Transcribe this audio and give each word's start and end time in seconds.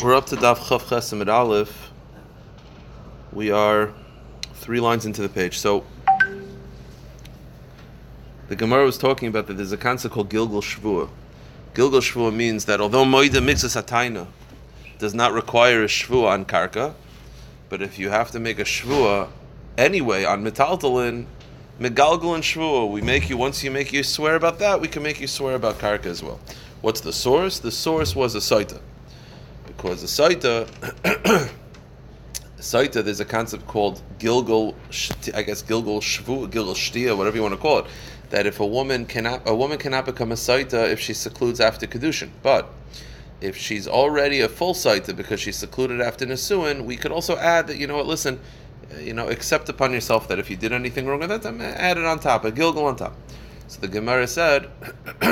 We're 0.00 0.14
up 0.14 0.26
to 0.26 0.36
Daf 0.36 0.58
Chav 0.58 0.82
Chesamid 0.82 1.26
Aleph. 1.26 1.90
We 3.32 3.50
are 3.50 3.92
three 4.54 4.78
lines 4.78 5.04
into 5.04 5.22
the 5.22 5.28
page. 5.28 5.58
So 5.58 5.84
the 8.46 8.54
Gemara 8.54 8.84
was 8.84 8.96
talking 8.96 9.26
about 9.26 9.48
that 9.48 9.54
there's 9.54 9.72
a 9.72 9.76
concept 9.76 10.14
called 10.14 10.30
Gilgal 10.30 10.60
Shvua. 10.60 11.08
Gilgal 11.74 11.98
Shvua 11.98 12.32
means 12.32 12.66
that 12.66 12.80
although 12.80 13.04
Moida 13.04 13.42
Mixus 13.42 13.74
Ataina 13.74 14.28
does 15.00 15.14
not 15.14 15.32
require 15.32 15.82
a 15.82 15.88
Shvua 15.88 16.28
on 16.28 16.44
Karka, 16.44 16.94
but 17.68 17.82
if 17.82 17.98
you 17.98 18.10
have 18.10 18.30
to 18.30 18.38
make 18.38 18.60
a 18.60 18.64
Shvua 18.64 19.30
anyway 19.76 20.24
on 20.24 20.44
Metaltalin, 20.44 21.26
Megalgal 21.80 22.36
and 22.36 22.44
Shvua, 22.44 22.88
we 22.88 23.00
make 23.00 23.28
you, 23.28 23.36
once 23.36 23.64
you 23.64 23.72
make 23.72 23.92
you 23.92 24.04
swear 24.04 24.36
about 24.36 24.60
that, 24.60 24.80
we 24.80 24.86
can 24.86 25.02
make 25.02 25.20
you 25.20 25.26
swear 25.26 25.56
about 25.56 25.78
Karka 25.78 26.06
as 26.06 26.22
well. 26.22 26.38
What's 26.82 27.00
the 27.00 27.12
source? 27.12 27.58
The 27.58 27.72
source 27.72 28.14
was 28.14 28.36
a 28.36 28.38
Saita. 28.38 28.80
Because 29.78 30.00
the 30.00 30.08
Saita, 30.08 30.66
Saita, 32.58 33.04
there's 33.04 33.20
a 33.20 33.24
concept 33.24 33.68
called 33.68 34.02
Gilgal, 34.18 34.74
I 35.32 35.42
guess 35.42 35.62
Gilgal 35.62 36.00
Shvu, 36.00 36.50
Gilgal 36.50 36.74
Shtia, 36.74 37.16
whatever 37.16 37.36
you 37.36 37.42
want 37.42 37.54
to 37.54 37.60
call 37.60 37.78
it, 37.78 37.86
that 38.30 38.44
if 38.44 38.58
a 38.58 38.66
woman 38.66 39.06
cannot, 39.06 39.48
a 39.48 39.54
woman 39.54 39.78
cannot 39.78 40.04
become 40.04 40.32
a 40.32 40.34
Saita 40.34 40.90
if 40.90 40.98
she 40.98 41.14
secludes 41.14 41.60
after 41.60 41.86
Kedushin. 41.86 42.30
But 42.42 42.68
if 43.40 43.56
she's 43.56 43.86
already 43.86 44.40
a 44.40 44.48
full 44.48 44.74
Saita 44.74 45.14
because 45.14 45.38
she's 45.38 45.56
secluded 45.56 46.00
after 46.00 46.26
Nisuin, 46.26 46.84
we 46.84 46.96
could 46.96 47.12
also 47.12 47.36
add 47.36 47.68
that, 47.68 47.76
you 47.76 47.86
know 47.86 47.98
what, 47.98 48.06
listen, 48.06 48.40
uh, 48.92 48.98
you 48.98 49.14
know, 49.14 49.28
accept 49.28 49.68
upon 49.68 49.92
yourself 49.92 50.26
that 50.26 50.40
if 50.40 50.50
you 50.50 50.56
did 50.56 50.72
anything 50.72 51.06
wrong 51.06 51.22
at 51.22 51.28
that 51.28 51.42
time, 51.42 51.60
add 51.60 51.98
it 51.98 52.04
on 52.04 52.18
top, 52.18 52.44
a 52.44 52.50
Gilgal 52.50 52.86
on 52.86 52.96
top. 52.96 53.14
So 53.68 53.80
the 53.80 53.86
Gemara 53.86 54.26
said, 54.26 54.68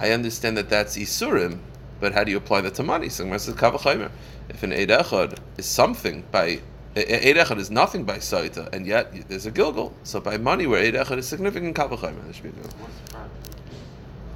I 0.00 0.10
understand 0.10 0.56
that 0.56 0.68
that's 0.68 0.96
Isurim, 0.96 1.60
but 2.02 2.12
how 2.12 2.24
do 2.24 2.32
you 2.32 2.36
apply 2.36 2.60
that 2.62 2.74
to 2.74 2.82
money? 2.82 3.08
So 3.08 3.22
Gemara 3.22 3.38
says, 3.38 3.54
Kavachaymer. 3.54 4.10
If 4.48 4.64
an 4.64 4.72
Eid 4.72 4.88
Echad 4.88 5.38
is 5.56 5.66
something 5.66 6.24
by 6.32 6.60
Eid 6.96 7.36
Echad 7.36 7.58
is 7.58 7.70
nothing 7.70 8.02
by 8.02 8.16
Saita, 8.18 8.70
and 8.74 8.84
yet 8.84 9.28
there's 9.28 9.46
a 9.46 9.52
Gilgal. 9.52 9.94
So 10.02 10.20
by 10.20 10.36
money, 10.36 10.66
where 10.66 10.82
Eid 10.82 10.94
Echad 10.94 11.18
is 11.18 11.28
significant, 11.28 11.76
Kavachaymer. 11.76 12.24
There 12.24 12.32
should 12.32 12.42
be 12.42 12.48
a 12.48 12.52
Gilgal. 12.52 12.88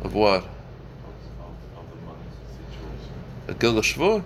Of 0.05 0.15
what? 0.15 0.49
A 3.49 3.55
Gilgal 3.55 3.83
Shvur? 3.83 4.23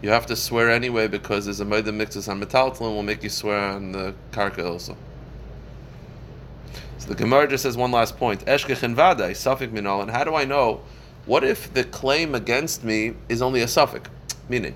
You 0.00 0.08
have 0.08 0.24
to 0.26 0.34
swear 0.34 0.70
anyway 0.70 1.06
because 1.06 1.44
there's 1.44 1.60
a 1.60 1.66
Maida 1.66 1.92
mixes 1.92 2.28
on 2.28 2.40
Metaltalin 2.40 2.94
will 2.94 3.02
make 3.02 3.22
you 3.22 3.28
swear 3.28 3.58
on 3.58 3.92
the 3.92 4.14
Karka 4.32 4.66
also. 4.66 4.96
So 6.96 7.08
the 7.08 7.14
Gemara 7.14 7.46
just 7.46 7.64
says 7.64 7.76
one 7.76 7.90
last 7.90 8.16
point. 8.16 8.46
Eshkech 8.46 8.82
and 8.82 8.96
Vadai, 8.96 9.70
Minal, 9.70 10.00
and 10.00 10.10
how 10.10 10.24
do 10.24 10.34
I 10.34 10.46
know? 10.46 10.80
What 11.26 11.42
if 11.42 11.72
the 11.72 11.84
claim 11.84 12.34
against 12.34 12.84
me 12.84 13.14
is 13.28 13.40
only 13.40 13.62
a 13.62 13.68
suffix? 13.68 14.10
Meaning, 14.48 14.74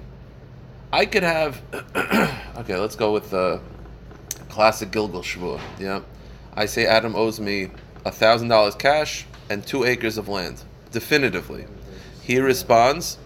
I 0.90 1.04
could 1.04 1.22
have. 1.22 1.60
okay, 2.56 2.76
let's 2.76 2.96
go 2.96 3.12
with 3.12 3.30
the 3.30 3.60
classic 4.48 4.90
Gilgal 4.90 5.20
Shvua. 5.20 5.60
Yeah, 5.78 6.00
I 6.54 6.64
say 6.64 6.86
Adam 6.86 7.14
owes 7.14 7.38
me 7.38 7.70
a 8.06 8.10
thousand 8.10 8.48
dollars 8.48 8.74
cash 8.74 9.26
and 9.50 9.66
two 9.66 9.84
acres 9.84 10.16
of 10.16 10.28
land, 10.28 10.62
definitively. 10.90 11.66
He 12.22 12.40
responds. 12.40 13.18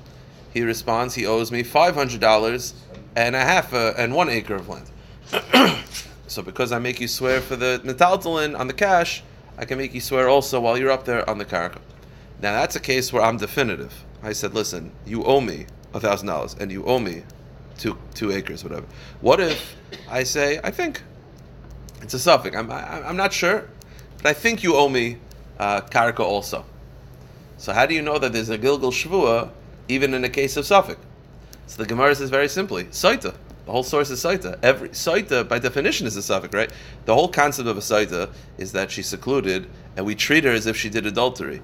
He 0.52 0.62
responds. 0.62 1.14
He 1.14 1.24
owes 1.24 1.52
me 1.52 1.62
five 1.62 1.94
hundred 1.94 2.20
dollars 2.20 2.74
and 3.14 3.36
a 3.36 3.40
half 3.40 3.72
uh, 3.72 3.94
and 3.96 4.14
one 4.14 4.30
acre 4.30 4.56
of 4.56 4.68
land. 4.68 4.90
so 6.26 6.42
because 6.42 6.72
I 6.72 6.80
make 6.80 7.00
you 7.00 7.06
swear 7.06 7.40
for 7.40 7.54
the 7.54 7.80
metaltalin 7.84 8.58
on 8.58 8.66
the 8.66 8.72
cash, 8.72 9.22
I 9.56 9.64
can 9.64 9.78
make 9.78 9.94
you 9.94 10.00
swear 10.00 10.28
also 10.28 10.60
while 10.60 10.76
you're 10.76 10.90
up 10.90 11.04
there 11.04 11.28
on 11.30 11.38
the 11.38 11.44
karaka. 11.44 11.78
Now 12.42 12.54
that's 12.54 12.74
a 12.74 12.80
case 12.80 13.12
where 13.12 13.22
I'm 13.22 13.36
definitive. 13.36 14.04
I 14.20 14.32
said, 14.32 14.52
listen, 14.52 14.90
you 15.06 15.22
owe 15.24 15.40
me 15.40 15.66
a 15.94 16.00
thousand 16.00 16.26
dollars 16.26 16.56
and 16.58 16.72
you 16.72 16.84
owe 16.84 16.98
me 16.98 17.22
two 17.78 17.96
two 18.14 18.32
acres, 18.32 18.64
whatever. 18.64 18.86
What 19.20 19.38
if 19.40 19.76
I 20.10 20.24
say 20.24 20.60
I 20.64 20.72
think 20.72 21.02
it's 22.02 22.14
a 22.14 22.18
suffix? 22.18 22.56
I'm 22.56 22.70
I, 22.70 23.06
I'm 23.06 23.16
not 23.16 23.32
sure, 23.32 23.68
but 24.16 24.26
I 24.26 24.32
think 24.32 24.64
you 24.64 24.74
owe 24.74 24.88
me 24.88 25.18
uh, 25.60 25.82
also. 26.18 26.64
So 27.58 27.72
how 27.72 27.86
do 27.86 27.94
you 27.94 28.02
know 28.02 28.18
that 28.18 28.32
there's 28.32 28.50
a 28.50 28.58
gilgal 28.58 28.90
shvua 28.90 29.50
even 29.88 30.12
in 30.12 30.24
a 30.24 30.28
case 30.28 30.56
of 30.56 30.66
suffix? 30.66 31.00
So 31.68 31.80
the 31.80 31.88
Gemara 31.88 32.16
says 32.16 32.28
very 32.28 32.48
simply, 32.48 32.84
saita. 32.86 33.36
The 33.66 33.70
whole 33.70 33.84
source 33.84 34.10
is 34.10 34.20
saita. 34.20 34.58
Every 34.64 34.88
saita, 34.88 35.48
by 35.48 35.60
definition, 35.60 36.08
is 36.08 36.16
a 36.16 36.22
suffix, 36.22 36.52
right? 36.52 36.72
The 37.04 37.14
whole 37.14 37.28
concept 37.28 37.68
of 37.68 37.76
a 37.76 37.80
saita 37.80 38.30
is 38.58 38.72
that 38.72 38.90
she's 38.90 39.06
secluded, 39.06 39.68
and 39.96 40.04
we 40.04 40.16
treat 40.16 40.42
her 40.42 40.50
as 40.50 40.66
if 40.66 40.76
she 40.76 40.90
did 40.90 41.06
adultery 41.06 41.62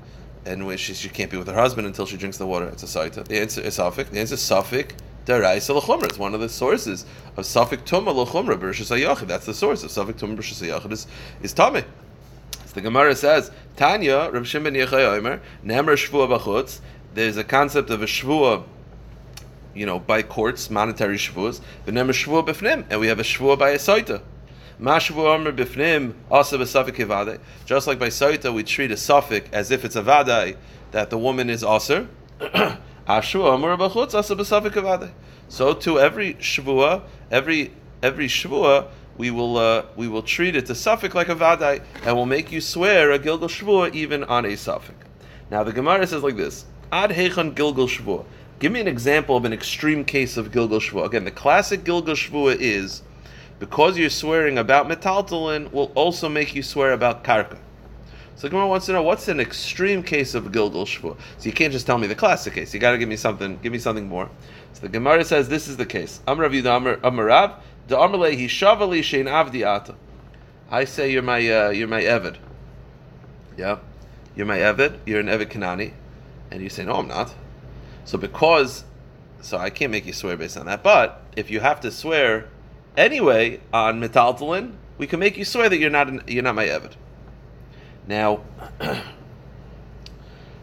and 0.48 0.66
when 0.66 0.78
she, 0.78 0.94
she 0.94 1.10
can't 1.10 1.30
be 1.30 1.36
with 1.36 1.46
her 1.46 1.54
husband 1.54 1.86
until 1.86 2.06
she 2.06 2.16
drinks 2.16 2.38
the 2.38 2.46
water. 2.46 2.66
It's 2.68 2.82
a 2.82 2.86
saita. 2.86 3.28
The 3.28 3.38
answer 3.38 3.60
is 3.60 3.74
suffix. 3.74 4.08
The 4.08 4.18
answer 4.18 4.34
is 4.34 4.40
suffix. 4.40 4.94
Deraisa 5.26 5.74
l'chumra. 5.74 6.04
It's 6.04 6.18
one 6.18 6.34
of 6.34 6.40
the 6.40 6.48
sources 6.48 7.04
of 7.36 7.44
suffix 7.44 7.82
tuma 7.82 8.14
l'chumra 8.14 8.58
b'rishas 8.58 8.90
hayachid. 8.90 9.26
That's 9.26 9.44
the 9.44 9.52
source 9.52 9.84
of 9.84 9.90
suffix 9.90 10.22
tuma 10.22 10.36
b'rishas 10.36 10.66
hayachid 10.66 10.90
is 10.90 11.06
is 11.42 11.52
tummy. 11.52 11.82
So 12.64 12.74
the 12.74 12.80
Gemara 12.80 13.14
says 13.14 13.50
Tanya 13.76 14.30
Rav 14.32 14.46
Shimon 14.46 14.72
Yechai 14.74 15.18
Omer 15.18 15.42
Nemer 15.62 15.96
Shvua 15.96 16.38
B'chutz. 16.38 16.80
There's 17.12 17.36
a 17.36 17.44
concept 17.44 17.90
of 17.90 18.00
a 18.00 18.06
shvua. 18.06 18.64
You 19.74 19.86
know, 19.86 19.98
by 19.98 20.22
courts, 20.22 20.70
monetary 20.70 21.18
shvuas, 21.18 21.60
the 21.84 21.92
name 21.92 22.08
shvua 22.08 22.44
b'fnim, 22.44 22.86
and 22.90 22.98
we 22.98 23.08
have 23.08 23.20
a 23.20 23.22
shvua 23.22 23.58
by 23.58 23.70
a 23.70 23.78
saita. 23.78 24.22
Just 24.80 25.10
like 25.10 25.26
by 27.98 28.08
Saita, 28.08 28.54
we 28.54 28.62
treat 28.62 28.92
a 28.92 28.96
suffix 28.96 29.48
as 29.52 29.72
if 29.72 29.84
it's 29.84 29.96
a 29.96 30.02
vadai, 30.02 30.56
that 30.92 31.10
the 31.10 31.18
woman 31.18 31.50
is 31.50 31.64
aser. 31.68 32.06
so 35.48 35.74
to 35.74 35.98
every 35.98 36.34
shvua, 36.34 37.02
every 37.30 37.72
every 38.02 38.28
shvua, 38.28 38.86
we 39.16 39.30
will 39.32 39.56
uh, 39.56 39.86
we 39.96 40.06
will 40.06 40.22
treat 40.22 40.54
it 40.54 40.66
to 40.66 40.76
suffix 40.76 41.12
like 41.12 41.28
a 41.28 41.34
vadai, 41.34 41.82
and 42.04 42.16
will 42.16 42.26
make 42.26 42.52
you 42.52 42.60
swear 42.60 43.10
a 43.10 43.18
gilgal 43.18 43.48
shvua 43.48 43.92
even 43.92 44.22
on 44.24 44.46
a 44.46 44.56
suffix. 44.56 44.96
Now 45.50 45.64
the 45.64 45.72
Gemara 45.72 46.06
says 46.06 46.22
like 46.22 46.36
this: 46.36 46.66
Ad 46.92 47.10
hechan 47.10 47.56
gilgal 47.56 47.88
shvua. 47.88 48.24
Give 48.60 48.70
me 48.70 48.80
an 48.80 48.88
example 48.88 49.36
of 49.36 49.44
an 49.44 49.52
extreme 49.52 50.04
case 50.04 50.36
of 50.36 50.52
gilgal 50.52 50.78
shvua. 50.78 51.06
Again, 51.06 51.24
the 51.24 51.32
classic 51.32 51.82
gilgal 51.82 52.14
shvua 52.14 52.56
is 52.60 53.02
because 53.58 53.98
you're 53.98 54.10
swearing 54.10 54.58
about 54.58 54.88
metaltalin 54.88 55.72
will 55.72 55.92
also 55.94 56.28
make 56.28 56.54
you 56.54 56.62
swear 56.62 56.92
about 56.92 57.24
karka. 57.24 57.58
So 58.36 58.42
the 58.42 58.50
Gemara 58.50 58.68
wants 58.68 58.86
to 58.86 58.92
know 58.92 59.02
what's 59.02 59.26
an 59.26 59.40
extreme 59.40 60.02
case 60.02 60.34
of 60.34 60.52
Gilgal 60.52 60.84
Shvua. 60.84 61.16
So 61.38 61.46
you 61.46 61.52
can't 61.52 61.72
just 61.72 61.86
tell 61.86 61.98
me 61.98 62.06
the 62.06 62.14
classic 62.14 62.54
case. 62.54 62.72
You 62.72 62.78
got 62.78 62.92
to 62.92 62.98
give 62.98 63.08
me 63.08 63.16
something. 63.16 63.58
Give 63.62 63.72
me 63.72 63.80
something 63.80 64.06
more. 64.06 64.30
So 64.74 64.82
the 64.82 64.88
Gemara 64.88 65.24
says 65.24 65.48
this 65.48 65.66
is 65.66 65.76
the 65.76 65.86
case. 65.86 66.20
Amrav 66.28 66.52
Yudah 66.52 67.00
Amarav 67.00 67.54
the 67.88 67.96
Amarle 67.96 68.38
Hishavali 68.38 69.00
Shein 69.00 69.24
Avdi 69.24 69.66
Ata. 69.66 69.94
I 70.70 70.84
say 70.84 71.10
you're 71.10 71.22
my 71.22 71.38
uh, 71.48 71.70
you're 71.70 71.88
my 71.88 72.02
Evid. 72.02 72.36
Yeah, 73.56 73.78
you're 74.36 74.46
my 74.46 74.58
Evid. 74.58 74.98
You're 75.06 75.20
an 75.20 75.26
Evid 75.26 75.46
Kanani, 75.46 75.92
and 76.50 76.62
you 76.62 76.68
say 76.68 76.84
no, 76.84 76.96
I'm 76.96 77.08
not. 77.08 77.34
So 78.04 78.18
because 78.18 78.84
so 79.40 79.56
I 79.56 79.70
can't 79.70 79.90
make 79.90 80.06
you 80.06 80.12
swear 80.12 80.36
based 80.36 80.56
on 80.56 80.66
that. 80.66 80.82
But 80.82 81.22
if 81.34 81.50
you 81.50 81.60
have 81.60 81.80
to 81.80 81.90
swear 81.90 82.48
anyway 82.98 83.60
on 83.72 84.00
metaltalin, 84.00 84.74
we 84.98 85.06
can 85.06 85.20
make 85.20 85.38
you 85.38 85.44
swear 85.44 85.68
that 85.68 85.78
you're 85.78 85.88
not 85.88 86.08
an, 86.08 86.22
you're 86.26 86.42
not 86.42 86.54
my 86.54 86.66
evid. 86.66 86.92
Now, 88.06 88.42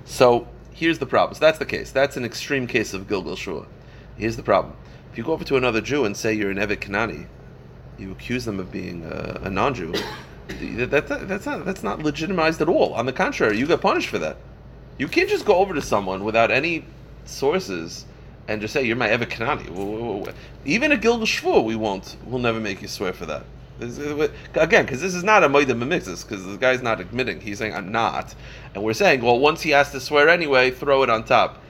so 0.06 0.48
here's 0.72 1.00
the 1.00 1.06
problem. 1.06 1.36
So 1.36 1.40
that's 1.40 1.58
the 1.58 1.66
case. 1.66 1.92
That's 1.92 2.18
an 2.18 2.26
extreme 2.26 2.68
case 2.68 2.94
of 2.94 3.08
Gilgal 3.08 3.36
Shua. 3.36 3.66
Here's 4.18 4.36
the 4.36 4.44
problem. 4.44 4.76
If 5.12 5.18
you 5.18 5.24
go 5.24 5.32
over 5.32 5.46
to 5.46 5.56
another 5.56 5.82
Jew 5.82 6.06
and 6.06 6.16
say 6.16 6.34
you're 6.34 6.52
an 6.52 6.58
Evid 6.58 6.78
Kanani, 6.78 7.28
you 7.98 8.12
accuse 8.12 8.44
them 8.44 8.60
of 8.60 8.72
being 8.72 9.06
a, 9.06 9.42
a 9.44 9.50
non-Jew. 9.50 9.94
that, 10.48 10.92
that, 10.92 11.28
that's 11.28 11.46
not 11.46 11.66
that's 11.66 11.84
not 11.84 12.04
legitimized 12.04 12.62
at 12.62 12.68
all. 12.68 12.94
On 12.94 13.06
the 13.06 13.14
contrary, 13.14 13.58
you 13.58 13.66
get 13.66 13.82
punished 13.82 14.10
for 14.10 14.20
that. 14.20 14.38
You 14.98 15.08
can't 15.08 15.30
just 15.30 15.46
go 15.46 15.56
over 15.56 15.74
to 15.74 15.82
someone 15.82 16.24
without 16.24 16.52
any 16.52 16.86
sources 17.26 18.06
and 18.48 18.62
just 18.62 18.74
say 18.74 18.84
you're 18.84 18.96
my 18.96 19.10
Evid 19.10 19.30
Kanani. 19.30 20.34
Even 20.66 20.92
a 20.92 20.98
Gilgal 20.98 21.26
Shvur, 21.26 21.64
we 21.64 21.76
won't. 21.76 22.18
We'll 22.26 22.40
never 22.40 22.60
make 22.60 22.82
you 22.82 22.88
swear 22.88 23.14
for 23.14 23.26
that. 23.26 23.44
Again, 24.54 24.86
because 24.86 25.02
this 25.02 25.14
is 25.14 25.24
not 25.24 25.44
a 25.44 25.50
Moedim 25.50 25.84
Mimixis, 25.84 26.28
because 26.28 26.46
the 26.46 26.58
guy's 26.58 26.82
not 26.82 27.02
admitting. 27.02 27.42
He's 27.42 27.58
saying, 27.58 27.74
I'm 27.74 27.92
not. 27.92 28.34
And 28.74 28.84
we're 28.84 28.94
saying, 28.94 29.22
well, 29.22 29.38
once 29.38 29.62
he 29.62 29.72
has 29.72 29.92
to 29.92 30.00
swear 30.00 30.30
anyway, 30.30 30.72
throw 30.72 31.04
it 31.04 31.10
on 31.10 31.26
top. 31.26 31.62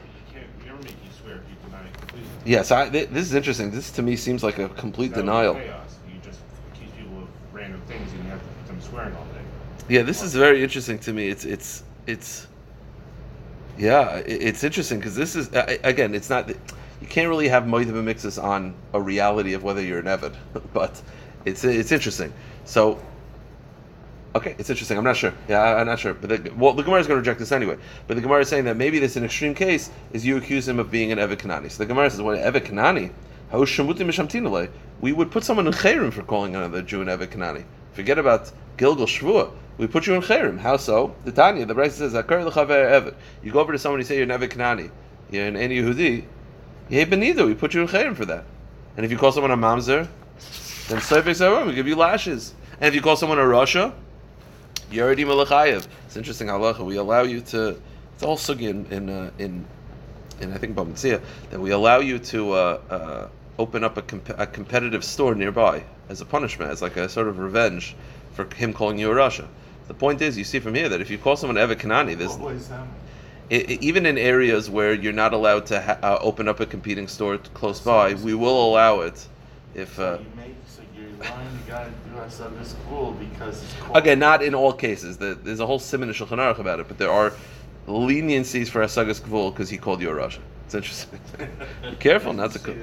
Can't 0.64 0.84
make 0.84 0.92
him 0.92 0.98
swear, 1.20 1.42
he 1.50 1.56
denied 1.66 1.98
completely. 1.98 2.30
Yes, 2.46 2.72
I, 2.72 2.90
th- 2.90 3.10
this 3.10 3.26
is 3.26 3.34
interesting. 3.34 3.72
This 3.72 3.90
to 3.92 4.04
me 4.04 4.16
seems 4.16 4.44
like 4.44 4.60
a 4.60 4.70
complete 4.70 5.14
denial. 5.14 5.56
Chaos. 5.56 5.98
You 6.08 6.20
just 6.22 6.42
accuse 6.74 6.92
people 6.92 7.24
of 7.24 7.28
random 7.52 7.82
things 7.88 8.12
and 8.12 8.24
you 8.24 8.30
have 8.30 8.40
to 8.40 8.48
put 8.48 8.68
them 8.68 8.82
swearing 8.82 9.16
all 9.16 9.26
day. 9.26 9.42
Yeah, 9.90 10.04
this 10.04 10.22
is 10.22 10.36
very 10.36 10.62
interesting 10.62 11.00
to 11.00 11.14
me. 11.14 11.30
It's 11.30 11.46
it's 11.46 11.84
it's 12.06 12.48
yeah, 13.80 14.18
it's 14.26 14.64
interesting 14.64 15.00
because 15.00 15.16
this 15.16 15.36
is 15.36 15.50
again, 15.84 16.14
it's 16.14 16.30
not 16.30 16.52
you 17.02 17.08
can't 17.08 17.30
really 17.30 17.48
have 17.48 17.64
moedim 17.64 18.04
mixes 18.04 18.38
on 18.38 18.74
a 18.94 19.02
reality 19.02 19.54
of 19.54 19.64
whether 19.64 19.82
you're 19.82 20.00
an 20.00 20.06
evid, 20.06 20.36
but 20.74 21.02
it's 21.46 21.64
it's 21.64 21.92
interesting. 21.92 22.34
So 22.66 23.00
Okay, 24.36 24.54
it's 24.60 24.70
interesting. 24.70 24.98
I'm 24.98 25.06
not 25.06 25.16
sure. 25.16 25.34
Yeah, 25.48 25.62
I, 25.62 25.80
am 25.80 25.88
not 25.88 25.98
sure. 25.98 26.14
But 26.14 26.44
the, 26.44 26.52
well, 26.58 26.74
the 26.74 26.84
Gemara 26.84 27.00
is 27.00 27.08
going 27.08 27.16
to 27.16 27.22
reject 27.22 27.40
this 27.40 27.54
anyway. 27.54 27.78
But 28.06 28.16
the 28.16 28.22
Gemara 28.22 28.42
is 28.42 28.50
saying 28.50 28.66
that 28.66 28.76
maybe 28.76 29.00
this 29.00 29.16
an 29.16 29.24
extreme 29.24 29.56
case 29.56 29.90
is 30.12 30.26
you 30.26 30.36
accuse 30.36 30.68
him 30.68 30.78
of 30.78 30.92
being 30.92 31.14
an 31.14 31.20
Evet 31.20 31.38
Kanani. 31.38 31.72
So 31.72 31.78
the 31.78 31.86
Gemara 31.86 32.10
says, 32.10 32.22
"What 32.22 32.38
Evet 32.40 32.66
Kanani? 32.66 33.12
We 35.02 35.14
would 35.14 35.32
put 35.32 35.44
someone 35.46 35.68
in 35.68 35.74
chayrim 35.74 36.12
for 36.12 36.24
calling 36.24 36.54
another 36.54 36.82
Jew 36.82 37.02
an 37.02 37.08
Evet 37.08 37.28
Kanani. 37.28 37.64
Forget 37.94 38.18
about 38.18 38.52
Gilgal 38.76 39.06
Shvua. 39.06 39.52
We 39.78 39.88
put 39.88 40.06
you 40.06 40.16
in 40.16 40.22
chayrim. 40.22 40.60
How 40.60 40.76
so? 40.76 41.16
The 41.24 41.32
Tanya, 41.32 41.66
the 41.66 41.74
Brisa 41.74 41.92
says, 41.92 42.14
"Akar 42.14 42.44
Evet." 42.44 43.16
You 43.42 43.54
go 43.54 43.62
over 43.62 43.72
to 43.72 43.80
somebody, 43.80 44.04
say 44.04 44.16
you're 44.16 44.24
an 44.24 44.32
Evet 44.32 44.50
Kanani. 44.50 44.92
You're 45.32 45.48
an 45.48 45.56
any 45.56 45.80
Yehudi. 45.80 46.26
Yeh 46.90 47.06
benida. 47.06 47.46
We 47.46 47.56
put 47.56 47.74
you 47.74 47.82
in 47.82 47.88
chayrim 47.88 48.16
for 48.16 48.26
that. 48.26 48.46
And 48.96 49.06
if 49.06 49.12
you 49.12 49.18
call 49.18 49.32
someone 49.32 49.52
a 49.52 49.58
mamzer, 49.58 50.08
then 50.88 51.00
Seifek 51.00 51.68
we 51.68 51.74
give 51.74 51.88
you 51.88 51.96
lashes. 51.96 52.54
And 52.80 52.88
if 52.88 52.96
you 52.96 53.02
call 53.02 53.16
someone 53.16 53.40
a 53.40 53.48
Russia, 53.48 53.94
Yeredi 54.92 55.26
Malachayev. 55.26 55.88
It's 56.06 56.16
interesting 56.16 56.48
halacha. 56.48 56.86
We 56.86 56.98
allow 56.98 57.24
you 57.24 57.42
to. 57.42 57.80
It's 58.14 58.24
also 58.24 58.56
in 58.56 58.86
in 58.92 59.10
uh, 59.10 59.32
in, 59.40 59.66
in 60.40 60.54
I 60.54 60.58
think 60.58 60.76
Bamitzia 60.76 61.22
that 61.50 61.60
we 61.60 61.72
allow 61.72 62.00
you 62.00 62.20
to 62.20 62.52
uh, 62.54 62.82
uh, 62.90 63.28
open 63.58 63.84
up 63.84 63.98
a, 63.98 64.02
comp- 64.02 64.38
a, 64.38 64.46
competitive 64.46 65.04
store 65.04 65.34
nearby 65.36 65.84
as 66.10 66.22
a 66.22 66.26
punishment, 66.26 66.72
as 66.72 66.82
like 66.82 66.98
a 66.98 67.10
sort 67.10 67.28
of 67.28 67.40
revenge 67.40 67.96
for 68.34 68.46
him 68.56 68.74
calling 68.74 69.00
you 69.00 69.10
a 69.12 69.16
Russia. 69.16 69.48
The 69.88 69.94
point 69.94 70.22
is, 70.22 70.38
you 70.38 70.44
see 70.44 70.60
from 70.60 70.76
here 70.76 70.90
that 70.90 71.02
if 71.02 71.10
you 71.10 71.18
call 71.18 71.36
someone 71.36 71.58
Evet 71.58 71.80
Kanani, 71.80 72.18
there's 72.18 72.38
it, 73.50 73.70
it, 73.70 73.84
even 73.84 74.06
in 74.06 74.18
areas 74.18 74.70
where 74.70 74.94
you're 74.94 75.14
not 75.14 75.34
allowed 75.34 75.66
to 75.68 75.82
ha- 75.82 76.00
uh, 76.02 76.18
open 76.22 76.48
up 76.48 76.60
a 76.60 76.66
competing 76.66 77.08
store 77.08 77.38
close 77.38 77.80
by, 77.80 78.14
we 78.16 78.34
will 78.34 78.66
allow 78.66 79.02
it. 79.02 79.28
If 79.74 80.00
uh, 80.00 80.20
because 83.20 83.64
Again, 83.94 84.20
not 84.20 84.44
in 84.44 84.56
all 84.56 84.74
cases. 84.74 85.18
There's 85.18 85.60
a 85.60 85.66
whole 85.66 85.80
simon 85.80 86.10
of 86.10 86.16
Shulchan 86.16 86.38
Aruch 86.38 86.60
about 86.60 86.80
it, 86.80 86.88
but 86.88 86.98
there 86.98 87.12
are 87.12 87.34
leniencies 87.88 88.68
for 88.68 88.82
Asagas 88.82 89.22
Gvul 89.22 89.52
because 89.54 89.70
he 89.70 89.78
called 89.78 90.02
you 90.02 90.10
a 90.10 90.14
Russia. 90.14 90.42
It's 90.66 90.76
interesting. 90.76 91.20
Be 91.90 91.96
careful 91.98 92.34
not 92.34 92.52
to. 92.52 92.60
Co- 92.60 92.76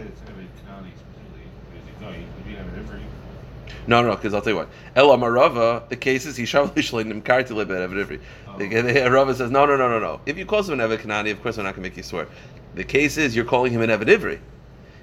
no, 3.87 4.00
no, 4.00 4.14
because 4.14 4.32
I'll 4.32 4.41
tell 4.41 4.53
you 4.53 4.59
what. 4.59 4.69
Ella 4.94 5.17
Marava, 5.17 5.88
the 5.88 5.97
case 5.97 6.25
is 6.25 6.37
he 6.37 6.44
shavli 6.44 7.11
him 7.11 7.20
karti 7.20 7.50
lebed 7.50 8.20
ivri. 8.58 9.10
Rava 9.12 9.34
says 9.34 9.50
no, 9.50 9.66
no, 9.66 9.76
no, 9.76 9.88
no, 9.88 9.99
no. 9.99 10.20
If 10.26 10.38
you 10.38 10.46
call 10.46 10.62
someone 10.62 10.88
Evid 10.88 10.99
Kanani, 10.99 11.31
of 11.32 11.43
course 11.43 11.56
we're 11.56 11.64
not 11.64 11.75
going 11.75 11.84
to 11.84 11.90
make 11.90 11.96
you 11.96 12.02
swear. 12.02 12.28
The 12.75 12.84
case 12.84 13.16
is 13.16 13.37
you're 13.37 13.44
calling 13.44 13.72
him 13.72 13.82
an 13.82 13.90
Evid 13.90 14.06
Ivri 14.06 14.38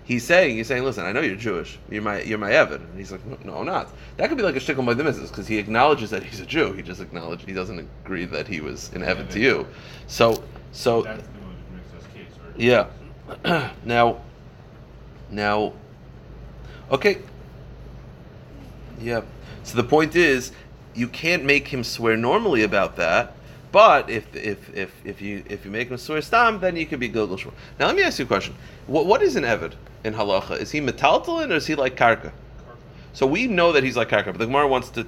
he's 0.09 0.25
saying, 0.25 0.57
he's 0.57 0.67
saying, 0.67 0.83
listen, 0.83 1.05
I 1.05 1.11
know 1.11 1.21
you're 1.21 1.35
Jewish. 1.35 1.77
You're 1.87 2.01
my, 2.01 2.21
you're 2.23 2.39
my 2.39 2.49
Evid. 2.49 2.81
And 2.81 2.97
he's 2.97 3.11
like, 3.11 3.45
no, 3.45 3.57
I'm 3.57 3.65
not. 3.67 3.89
That 4.17 4.27
could 4.27 4.37
be 4.37 4.43
like 4.43 4.55
a 4.55 4.59
shtickle 4.59 4.83
by 4.83 4.95
the 4.95 5.03
missus 5.03 5.29
because 5.29 5.47
he 5.47 5.59
acknowledges 5.59 6.09
that 6.09 6.23
he's 6.23 6.39
a 6.39 6.47
Jew. 6.47 6.73
He 6.73 6.81
just 6.81 6.99
acknowledges 6.99 7.45
he 7.45 7.53
doesn't 7.53 7.87
agree 8.03 8.25
that 8.25 8.47
he 8.47 8.59
was 8.59 8.91
an 8.93 9.03
Evid 9.03 9.29
to 9.29 9.39
you. 9.39 9.67
So, 10.07 10.43
so, 10.71 11.19
yeah. 12.57 12.87
now, 13.85 14.19
now, 15.29 15.73
okay. 16.89 17.19
Yeah. 18.99 19.21
So 19.61 19.77
the 19.77 19.83
point 19.83 20.15
is, 20.15 20.51
you 20.95 21.07
can't 21.07 21.45
make 21.45 21.67
him 21.67 21.83
swear 21.83 22.17
normally 22.17 22.63
about 22.63 22.95
that. 22.95 23.35
But 23.71 24.09
if 24.09 24.35
if 24.35 24.75
if 24.75 24.91
if 25.05 25.21
you 25.21 25.43
if 25.47 25.65
you 25.65 25.71
make 25.71 25.89
him 25.89 25.97
swear 25.97 26.21
stam, 26.21 26.59
then 26.59 26.75
you 26.75 26.85
could 26.85 26.99
be 26.99 27.07
gilgal 27.07 27.37
shvur. 27.37 27.53
Now 27.79 27.87
let 27.87 27.95
me 27.95 28.03
ask 28.03 28.19
you 28.19 28.25
a 28.25 28.27
question. 28.27 28.55
What 28.87 29.05
what 29.05 29.21
is 29.21 29.35
an 29.35 29.43
evid? 29.43 29.73
in 30.03 30.13
halacha? 30.13 30.59
Is 30.59 30.71
he 30.71 30.81
metaltalin 30.81 31.51
or 31.51 31.55
is 31.55 31.67
he 31.67 31.75
like 31.75 31.95
karka? 31.95 32.31
So 33.13 33.25
we 33.25 33.47
know 33.47 33.71
that 33.71 33.83
he's 33.83 33.97
like 33.97 34.09
karka, 34.09 34.25
but 34.25 34.37
the 34.37 34.45
Gemara 34.45 34.67
wants 34.67 34.89
to 34.91 35.07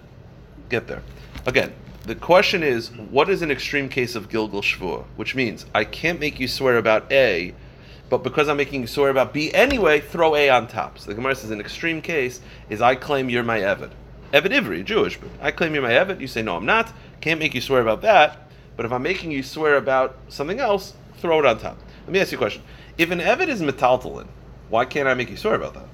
get 0.70 0.88
there. 0.88 1.02
Again, 1.46 1.74
the 2.06 2.16
question 2.16 2.64
is, 2.64 2.90
what 2.92 3.30
is 3.30 3.42
an 3.42 3.52
extreme 3.52 3.88
case 3.88 4.16
of 4.16 4.30
gilgal 4.30 4.62
shvur? 4.62 5.06
Which 5.16 5.36
means 5.36 5.66
I 5.74 5.84
can't 5.86 6.20
make 6.20 6.40
you 6.40 6.48
swear 6.48 6.78
about 6.78 7.12
A, 7.12 7.54
but 8.10 8.24
because 8.24 8.50
I'm 8.50 8.58
making 8.58 8.82
you 8.82 8.88
swear 8.88 9.10
about 9.10 9.34
B 9.34 9.54
anyway, 9.54 10.02
throw 10.02 10.36
A 10.36 10.50
on 10.50 10.68
top. 10.68 11.00
So 11.00 11.08
the 11.08 11.16
Gemara 11.16 11.36
says 11.36 11.52
an 11.52 11.60
extreme 11.62 12.02
case 12.02 12.42
is 12.70 12.82
I 12.82 12.96
claim 12.96 13.30
you're 13.30 13.44
my 13.44 13.60
Evid. 13.60 13.92
Evid 14.34 14.52
Ivri, 14.52 14.84
Jewish, 14.84 15.18
but 15.18 15.30
I 15.42 15.52
claim 15.52 15.74
you're 15.74 15.84
my 15.84 15.92
Evid. 15.92 16.20
You 16.20 16.28
say 16.28 16.42
no, 16.42 16.56
I'm 16.56 16.66
not. 16.66 16.92
Can't 17.22 17.40
make 17.40 17.54
you 17.54 17.62
swear 17.62 17.82
about 17.82 18.02
that. 18.02 18.50
But 18.76 18.86
if 18.86 18.92
I'm 18.92 19.04
making 19.04 19.32
you 19.32 19.44
swear 19.44 19.76
about 19.76 20.18
something 20.30 20.60
else, 20.60 20.94
throw 21.18 21.40
it 21.40 21.46
on 21.46 21.60
top. 21.60 21.78
Let 22.06 22.14
me 22.14 22.20
ask 22.20 22.32
you 22.32 22.38
a 22.38 22.40
question. 22.40 22.64
If 22.98 23.12
an 23.12 23.20
Evid 23.20 23.48
is 23.48 23.62
metaltalin, 23.62 24.28
why 24.70 24.86
can't 24.86 25.08
I 25.08 25.14
make 25.14 25.30
you 25.30 25.38
swear 25.38 25.56
about 25.56 25.74
that? 25.76 25.86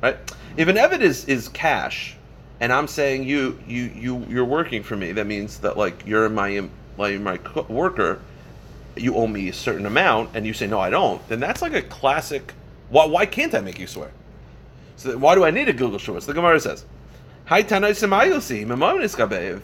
Right? 0.00 0.34
If 0.56 0.68
an 0.68 0.76
Evid 0.76 1.00
is, 1.00 1.24
is 1.26 1.48
cash, 1.48 2.16
and 2.60 2.72
I'm 2.72 2.88
saying 2.88 3.24
you 3.24 3.58
you 3.66 3.84
you 3.94 4.26
you're 4.28 4.44
working 4.44 4.82
for 4.82 4.96
me, 4.96 5.12
that 5.12 5.26
means 5.26 5.58
that 5.58 5.76
like 5.76 6.04
you're 6.06 6.28
my 6.28 6.68
my 6.96 7.16
my 7.18 7.38
worker, 7.68 8.20
you 8.96 9.14
owe 9.14 9.26
me 9.26 9.48
a 9.48 9.52
certain 9.52 9.86
amount, 9.86 10.30
and 10.34 10.46
you 10.46 10.52
say 10.52 10.66
no, 10.66 10.80
I 10.80 10.90
don't. 10.90 11.26
Then 11.28 11.40
that's 11.40 11.62
like 11.62 11.74
a 11.74 11.82
classic. 11.82 12.54
Why 12.88 13.06
why 13.06 13.26
can't 13.26 13.54
I 13.54 13.60
make 13.60 13.78
you 13.78 13.86
swear? 13.86 14.10
So 14.96 15.16
why 15.16 15.36
do 15.36 15.44
I 15.44 15.50
need 15.50 15.68
a 15.68 15.72
Google? 15.72 15.98
So 16.00 16.18
the 16.18 16.34
Gemara 16.34 16.58
says, 16.58 16.84
If 17.50 17.72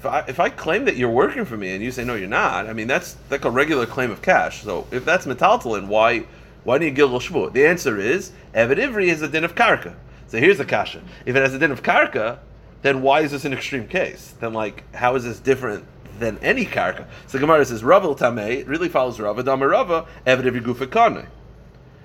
I 0.07 0.25
if 0.27 0.41
I 0.41 0.49
claim 0.49 0.87
that 0.87 0.97
you're 0.97 1.11
working 1.11 1.45
for 1.45 1.59
me 1.59 1.75
and 1.75 1.85
you 1.85 1.91
say 1.91 2.03
no, 2.03 2.15
you're 2.15 2.29
not, 2.29 2.67
I 2.67 2.73
mean 2.73 2.89
that's 2.89 3.17
like 3.31 3.45
a 3.45 3.51
regular 3.51 3.85
claim 3.85 4.11
of 4.11 4.23
cash. 4.23 4.63
So 4.63 4.87
if 4.91 5.05
that's 5.05 5.27
metaltalin, 5.27 5.87
why 5.87 6.25
why 6.65 6.79
do 6.79 6.87
you 6.87 6.91
Gilgal 6.91 7.21
Shvu? 7.21 7.53
The 7.53 7.67
answer 7.67 8.01
is, 8.01 8.33
Evid 8.55 8.79
Ivri 8.79 9.09
is 9.09 9.21
a 9.21 9.29
din 9.29 9.45
of 9.45 9.55
Karka. 9.55 9.95
So 10.29 10.39
here's 10.39 10.57
the 10.57 10.65
kasha. 10.65 11.03
If 11.27 11.37
it 11.37 11.43
has 11.43 11.53
a 11.53 11.59
din 11.59 11.71
of 11.71 11.83
Karka, 11.83 12.39
then 12.81 13.03
why 13.03 13.21
is 13.21 13.33
this 13.33 13.45
an 13.45 13.53
extreme 13.53 13.87
case? 13.87 14.33
Then, 14.41 14.55
like, 14.55 14.83
how 14.95 15.15
is 15.15 15.25
this 15.25 15.39
different 15.39 15.85
than 16.19 16.39
any 16.39 16.65
Karka? 16.65 17.07
So 17.27 17.39
Gemara 17.39 17.67
says, 17.67 17.85
Ravel 17.85 18.17
Tameh, 18.17 18.61
it 18.61 18.67
really 18.67 18.89
follows 18.89 19.21
Rava, 19.21 19.43
Dama 19.43 19.69
Rava, 19.69 20.07
Evid 20.27 20.45
Ivri 20.45 20.63
Gufa 20.63 21.27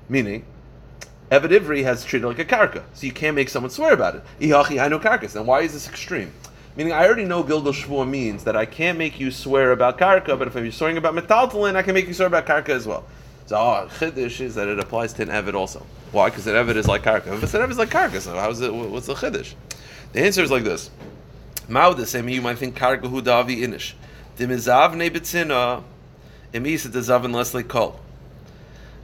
Meaning, 0.10 0.44
Evid 1.32 1.52
Ivri 1.52 1.84
has 1.84 2.04
treated 2.04 2.28
like 2.28 2.40
a 2.40 2.46
Karka. 2.46 2.84
So 2.94 3.06
you 3.06 3.12
can't 3.12 3.36
make 3.36 3.50
someone 3.50 3.70
swear 3.70 3.94
about 3.94 4.16
it. 4.16 4.24
Ihachi 4.40 4.78
Hainu 4.78 5.02
Karkas. 5.02 5.34
Then 5.34 5.46
why 5.46 5.62
is 5.62 5.74
this 5.74 5.88
extreme? 5.88 6.32
Meaning, 6.76 6.94
I 6.94 7.06
already 7.06 7.26
know 7.26 7.44
Gilgal 7.44 7.74
Shvua 7.74 8.08
means 8.08 8.44
that 8.46 8.56
I 8.56 8.66
can't 8.66 8.98
make 8.98 9.20
you 9.20 9.32
swear 9.32 9.72
about 9.72 9.98
Karka, 9.98 10.38
but 10.40 10.48
if 10.48 10.56
you're 10.56 10.72
swearing 10.72 10.98
about 10.98 11.14
Metaltalin, 11.14 11.76
I 11.76 11.82
can 11.82 11.94
make 11.94 12.08
you 12.08 12.14
swear 12.14 12.28
about 12.28 12.46
Karka 12.46 12.70
as 12.70 12.88
well. 12.88 13.06
So 13.50 13.56
oh, 13.56 13.90
chiddush 13.98 14.42
is 14.42 14.54
that 14.56 14.68
it 14.68 14.78
applies 14.78 15.12
to 15.14 15.24
an 15.24 15.30
evid 15.30 15.56
also. 15.56 15.84
Why? 16.12 16.30
Because 16.30 16.46
an 16.46 16.54
evid 16.54 16.76
is 16.76 16.88
like 16.88 17.02
karka. 17.02 17.34
If 17.42 17.52
an 17.56 17.62
evid 17.62 17.72
is 17.72 17.78
like 17.80 17.90
karka, 17.90 18.20
so 18.22 18.36
how's 18.36 18.62
it? 18.62 18.72
What's 18.72 19.08
the 19.08 19.16
chiddush? 19.16 19.56
The 20.14 20.22
answer 20.22 20.44
is 20.44 20.52
like 20.52 20.64
this. 20.64 20.92
The 21.68 22.06
same. 22.06 22.30
You 22.30 22.44
might 22.44 22.60
think 22.60 22.78
karka 22.78 23.10
hu 23.10 23.24
davi 23.24 23.62
inish. 23.62 23.94
Dimizav 24.38 24.94
nebetzina 24.94 25.82
emisa 26.54 26.90
dezavin 26.90 27.34
leslie 27.34 27.64
kol. 27.64 28.00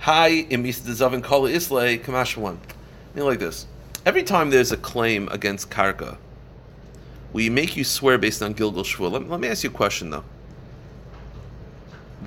Hi 0.06 0.44
emisa 0.52 0.82
dezavin 0.82 1.24
kol 1.24 1.48
islay 1.48 1.98
kamash 1.98 2.38
one. 2.38 2.60
I 2.68 3.18
mean 3.18 3.26
like 3.26 3.40
this. 3.40 3.66
Every 4.06 4.22
time 4.22 4.52
there's 4.52 4.72
a 4.72 4.78
claim 4.78 5.28
against 5.30 5.72
karka, 5.72 6.18
we 7.34 7.50
make 7.50 7.76
you 7.76 7.84
swear 7.84 8.20
based 8.20 8.44
on 8.44 8.54
Gilgal 8.54 8.84
Shvur. 8.84 9.12
Let, 9.12 9.28
let 9.28 9.40
me 9.40 9.48
ask 9.48 9.64
you 9.64 9.72
a 9.72 9.74
question 9.74 10.12
though. 10.12 10.24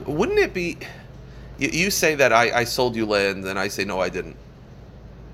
Wouldn't 0.07 0.41
it 0.41 0.53
be 0.53 0.77
you, 1.59 1.69
you 1.69 1.91
say 1.93 2.17
that 2.17 2.33
I, 2.33 2.51
I 2.51 2.65
sold 2.65 2.97
you 2.97 3.07
land, 3.07 3.45
and 3.45 3.57
I 3.57 3.69
say 3.69 3.85
no, 3.85 4.01
I 4.01 4.09
didn't. 4.09 4.35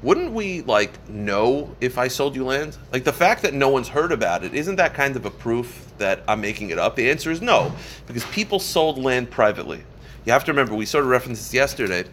Wouldn't 0.02 0.32
we 0.32 0.60
like 0.60 1.08
know 1.08 1.74
if 1.80 1.96
I 1.96 2.08
sold 2.08 2.36
you 2.36 2.44
land? 2.44 2.76
Like 2.92 3.04
the 3.04 3.12
fact 3.14 3.40
that 3.40 3.54
no 3.54 3.70
one's 3.70 3.88
heard 3.88 4.12
about 4.12 4.44
it, 4.44 4.52
isn't 4.52 4.76
that 4.76 4.92
kind 4.92 5.16
of 5.16 5.24
a 5.24 5.30
proof 5.30 5.90
that 5.96 6.22
I'm 6.28 6.42
making 6.42 6.68
it 6.68 6.78
up? 6.78 6.94
The 6.94 7.08
answer 7.08 7.30
is 7.30 7.40
no, 7.40 7.72
because 8.06 8.26
people 8.26 8.58
sold 8.58 8.98
land 8.98 9.30
privately. 9.30 9.82
You 10.26 10.32
have 10.34 10.44
to 10.44 10.52
remember, 10.52 10.74
we 10.74 10.84
sort 10.84 11.04
of 11.04 11.10
referenced 11.10 11.44
this 11.44 11.54
yesterday. 11.54 12.04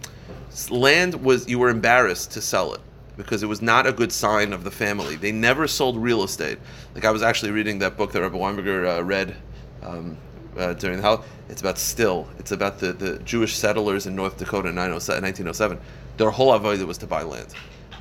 Land 0.70 1.16
was 1.16 1.48
you 1.48 1.60
were 1.60 1.70
embarrassed 1.70 2.32
to 2.32 2.42
sell 2.42 2.74
it 2.74 2.82
because 3.18 3.44
it 3.44 3.48
was 3.48 3.62
not 3.62 3.88
a 3.88 3.92
good 3.92 4.12
sign 4.12 4.54
of 4.54 4.64
the 4.64 4.72
family. 4.72 5.16
They 5.16 5.32
never 5.32 5.68
sold 5.68 5.98
real 5.98 6.24
estate. 6.24 6.58
Like 6.94 7.06
I 7.06 7.12
was 7.12 7.22
actually 7.22 7.52
reading 7.52 7.80
that 7.80 7.98
book 7.98 8.12
that 8.12 8.22
Rabbi 8.22 8.38
Weinberger 8.38 8.98
uh, 8.98 9.04
read 9.04 9.36
um, 9.82 10.18
uh, 10.58 10.74
during 10.74 10.98
the 10.98 11.04
house. 11.04 11.26
It's 11.50 11.62
about 11.62 11.78
still. 11.78 12.28
It's 12.40 12.52
about 12.52 12.80
the, 12.80 12.94
the 12.94 13.20
Jewish 13.20 13.56
settlers 13.56 14.08
in 14.08 14.16
North 14.16 14.38
Dakota 14.38 14.70
in 14.70 14.76
1907. 14.76 15.80
Their 16.18 16.30
whole 16.30 16.58
avodah 16.58 16.86
was 16.86 16.98
to 17.00 17.08
buy 17.08 17.24
land. 17.24 17.54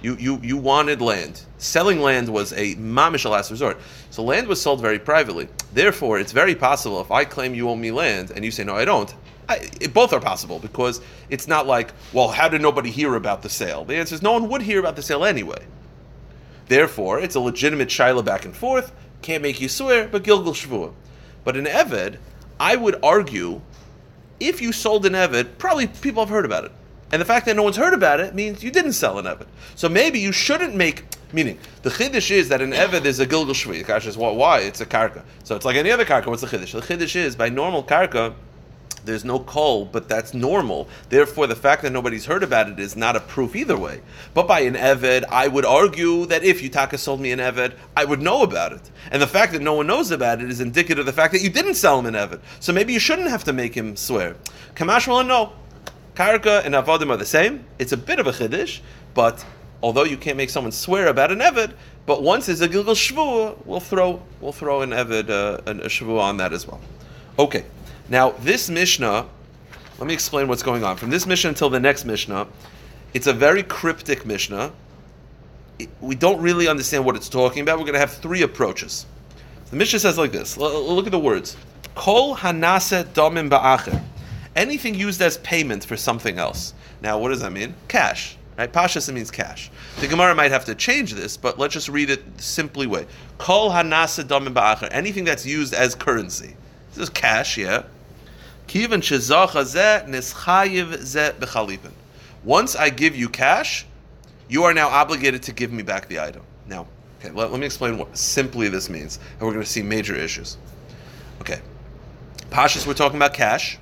You, 0.03 0.17
you, 0.17 0.41
you 0.43 0.57
wanted 0.57 1.03
land. 1.03 1.43
Selling 1.59 2.01
land 2.01 2.29
was 2.29 2.53
a 2.55 2.75
mamish 2.77 3.29
last 3.31 3.51
resort. 3.51 3.79
So 4.11 4.23
land 4.23 4.47
was 4.47 4.61
sold 4.61 4.81
very 4.81 4.99
privately. 4.99 5.49
Therefore, 5.75 6.19
it's 6.19 6.33
very 6.33 6.55
possible 6.55 7.01
if 7.01 7.11
I 7.11 7.25
claim 7.25 7.55
you 7.55 7.69
owe 7.69 7.77
me 7.77 7.91
land 7.91 8.31
and 8.31 8.45
you 8.45 8.51
say 8.51 8.65
no, 8.65 8.75
I 8.75 8.85
don't. 8.85 9.15
I, 9.49 9.69
it, 9.81 9.93
both 9.93 10.13
are 10.13 10.21
possible 10.21 10.59
because 10.59 11.01
it's 11.29 11.49
not 11.49 11.67
like, 11.67 11.93
well, 12.13 12.29
how 12.29 12.49
did 12.49 12.63
nobody 12.63 12.91
hear 12.91 13.15
about 13.15 13.43
the 13.43 13.49
sale? 13.49 13.85
The 13.85 13.97
answer 13.97 14.15
is 14.15 14.23
no 14.23 14.33
one 14.33 14.49
would 14.49 14.63
hear 14.63 14.79
about 14.79 14.97
the 14.97 15.03
sale 15.03 15.25
anyway. 15.25 15.65
Therefore, 16.69 17.19
it's 17.19 17.35
a 17.35 17.41
legitimate 17.41 17.89
shaila 17.89 18.25
back 18.25 18.45
and 18.45 18.55
forth. 18.55 18.93
Can't 19.23 19.43
make 19.43 19.61
you 19.61 19.69
swear, 19.69 20.09
but 20.09 20.23
gilgal 20.23 20.53
shvuah. 20.53 20.93
But 21.43 21.57
in 21.57 21.65
eved, 21.65 22.19
I 22.61 22.77
would 22.77 22.97
argue 23.03 23.61
if 24.39 24.63
you 24.63 24.73
sold 24.73 25.05
an 25.05 25.13
Evid, 25.13 25.59
probably 25.59 25.87
people 25.87 26.23
have 26.23 26.31
heard 26.31 26.45
about 26.45 26.65
it. 26.65 26.73
And 27.13 27.21
the 27.21 27.27
fact 27.27 27.45
that 27.47 27.57
no 27.57 27.63
one's 27.63 27.77
heard 27.77 27.93
about 27.93 28.21
it 28.21 28.35
means 28.35 28.63
you 28.63 28.71
didn't 28.71 28.93
sell 28.93 29.19
an 29.19 29.27
Evid. 29.27 29.47
So 29.75 29.89
maybe 29.89 30.21
you 30.21 30.33
shouldn't 30.33 30.75
make 30.75 31.05
Meaning, 31.33 31.59
the 31.83 31.91
chiddush 31.91 32.31
is 32.31 32.49
that 32.49 32.61
an 32.61 32.73
eved 32.73 33.05
is 33.05 33.21
a 33.21 33.27
gilgal 33.27 33.55
shvi. 33.55 33.79
The 33.79 33.85
kasha 33.85 34.09
is 34.09 34.17
well, 34.17 34.35
why? 34.35 34.61
It's 34.61 34.81
a 34.81 34.87
karka. 34.87 35.23
So 35.45 35.55
it's 35.55 35.65
like 35.65 35.77
any 35.77 35.91
other 35.91 36.05
karka. 36.05 36.27
What's 36.27 36.43
the 36.43 36.49
chiddush? 36.49 36.73
The 36.73 36.81
chiddush 36.81 37.15
is 37.15 37.37
by 37.37 37.49
normal 37.49 37.85
karka, 37.85 38.35
there's 39.11 39.25
no 39.25 39.41
coal, 39.41 39.85
but 39.85 40.09
that's 40.09 40.33
normal. 40.33 40.89
Therefore, 41.09 41.47
the 41.47 41.57
fact 41.57 41.83
that 41.83 41.93
nobody's 41.93 42.25
heard 42.25 42.43
about 42.43 42.69
it 42.69 42.79
is 42.79 42.97
not 42.97 43.17
a 43.17 43.21
proof 43.21 43.57
either 43.57 43.77
way. 43.77 44.01
But 44.33 44.47
by 44.47 44.61
an 44.61 44.75
Eved, 44.75 45.25
I 45.29 45.49
would 45.49 45.65
argue 45.65 46.27
that 46.27 46.45
if 46.45 46.63
Yutaka 46.63 46.99
sold 46.99 47.21
me 47.21 47.33
an 47.33 47.41
Eved, 47.41 47.75
I 47.97 48.05
would 48.05 48.23
know 48.23 48.43
about 48.43 48.73
it. 48.73 48.91
And 49.11 49.21
the 49.21 49.27
fact 49.27 49.53
that 49.53 49.63
no 49.63 49.75
one 49.75 49.87
knows 49.87 50.11
about 50.11 50.41
it 50.41 50.49
is 50.49 50.61
indicative 50.61 51.01
of 51.01 51.07
the 51.07 51.13
fact 51.13 51.33
that 51.33 51.43
you 51.43 51.51
didn't 51.51 51.75
sell 51.75 51.99
him 51.99 52.07
an 52.07 52.15
Eved. 52.15 52.41
So 52.61 52.73
maybe 52.73 52.93
you 52.93 53.01
shouldn't 53.01 53.29
have 53.29 53.45
to 53.45 53.53
make 53.53 53.75
him 53.75 53.97
swear. 53.97 54.37
Kamash 54.75 55.07
will 55.07 55.25
no. 55.25 55.53
Karka 56.15 56.65
and 56.65 56.75
Avodim 56.75 57.11
are 57.11 57.17
the 57.17 57.27
same. 57.27 57.65
It's 57.79 57.93
a 57.93 57.97
bit 57.97 58.19
of 58.19 58.27
a 58.27 58.33
chiddush, 58.33 58.81
but 59.15 59.45
although 59.83 60.05
you 60.05 60.17
can't 60.17 60.37
make 60.37 60.51
someone 60.51 60.73
swear 60.73 61.09
about 61.09 61.31
an 61.33 61.39
Eved, 61.41 61.73
but 62.07 62.23
once 62.23 62.47
there's 62.47 62.61
a 62.61 62.69
Gilgal 62.69 62.95
Shvu, 62.95 63.57
we'll 63.65 63.81
throw, 63.81 64.23
we'll 64.41 64.53
throw 64.53 64.83
an 64.83 64.91
Eved, 64.91 65.31
uh, 65.31 65.61
a 65.67 65.89
Shvu 65.89 66.21
on 66.21 66.37
that 66.39 66.53
as 66.53 66.67
well. 66.67 66.81
Okay. 67.39 67.65
Now, 68.11 68.31
this 68.41 68.69
Mishnah, 68.69 69.27
let 69.99 70.07
me 70.07 70.13
explain 70.13 70.49
what's 70.49 70.65
going 70.65 70.83
on. 70.83 70.97
From 70.97 71.11
this 71.11 71.27
Mishnah 71.27 71.51
until 71.51 71.71
the 71.71 71.79
next 71.79 72.05
Mishnah, 72.05 72.49
it's 73.15 73.29
a 73.29 73.33
very 73.33 73.63
cryptic 73.63 74.27
Mishnah. 74.27 74.73
We 76.01 76.17
don't 76.17 76.43
really 76.43 76.67
understand 76.67 77.05
what 77.05 77.15
it's 77.15 77.29
talking 77.29 77.63
about. 77.63 77.79
We're 77.79 77.85
going 77.85 77.95
to 77.95 78.01
have 78.01 78.13
three 78.13 78.43
approaches. 78.43 79.07
The 79.71 79.77
Mishnah 79.77 80.01
says 80.01 80.19
like 80.19 80.33
this. 80.33 80.57
Look 80.57 81.07
at 81.07 81.13
the 81.13 81.21
words. 81.21 81.57
Kol 81.95 82.37
hanase 82.37 83.05
domim 83.05 83.49
ba'acher. 83.49 84.03
Anything 84.57 84.97
used 84.97 85.23
as 85.23 85.39
payment 85.39 85.85
for 85.85 85.97
something 85.97 86.37
else. 86.37 86.75
Now, 87.01 87.17
what 87.19 87.29
does 87.29 87.41
that 87.41 87.53
mean? 87.53 87.75
Cash. 87.87 88.37
Right? 88.59 88.71
Pashas 88.71 89.11
means 89.15 89.31
cash. 89.31 89.71
The 90.01 90.09
Gemara 90.09 90.35
might 90.35 90.51
have 90.51 90.65
to 90.65 90.75
change 90.75 91.15
this, 91.15 91.37
but 91.37 91.61
let's 91.61 91.75
just 91.75 91.89
read 91.89 92.11
it 92.11 92.23
simply 92.41 92.89
way. 92.89 93.07
Kol 93.39 93.71
hanase 93.71 94.25
domim 94.25 94.53
ba'acher. 94.53 94.89
Anything 94.91 95.23
that's 95.25 95.47
used 95.47 95.73
as 95.73 95.95
currency. 95.95 96.57
This 96.91 97.05
is 97.05 97.11
cash, 97.11 97.57
yeah. 97.57 97.85
Once 102.45 102.77
I 102.77 102.89
give 102.89 103.17
you 103.17 103.29
cash, 103.29 103.85
you 104.49 104.63
are 104.63 104.73
now 104.73 104.87
obligated 104.87 105.43
to 105.43 105.53
give 105.53 105.73
me 105.73 105.83
back 105.83 106.07
the 106.07 106.21
item. 106.21 106.43
Now, 106.69 106.87
okay, 107.19 107.33
let, 107.33 107.51
let 107.51 107.59
me 107.59 107.67
explain 107.67 107.99
what 107.99 108.17
simply 108.17 108.69
this 108.69 108.89
means, 108.89 109.19
and 109.33 109.41
we're 109.41 109.55
going 109.55 109.65
to 109.65 109.69
see 109.69 109.83
major 109.83 110.15
issues. 110.15 110.57
Okay, 111.41 111.61
Pashas, 112.51 112.87
we're 112.87 112.95
talking 112.95 113.17
about 113.17 113.35
cash, 113.35 113.77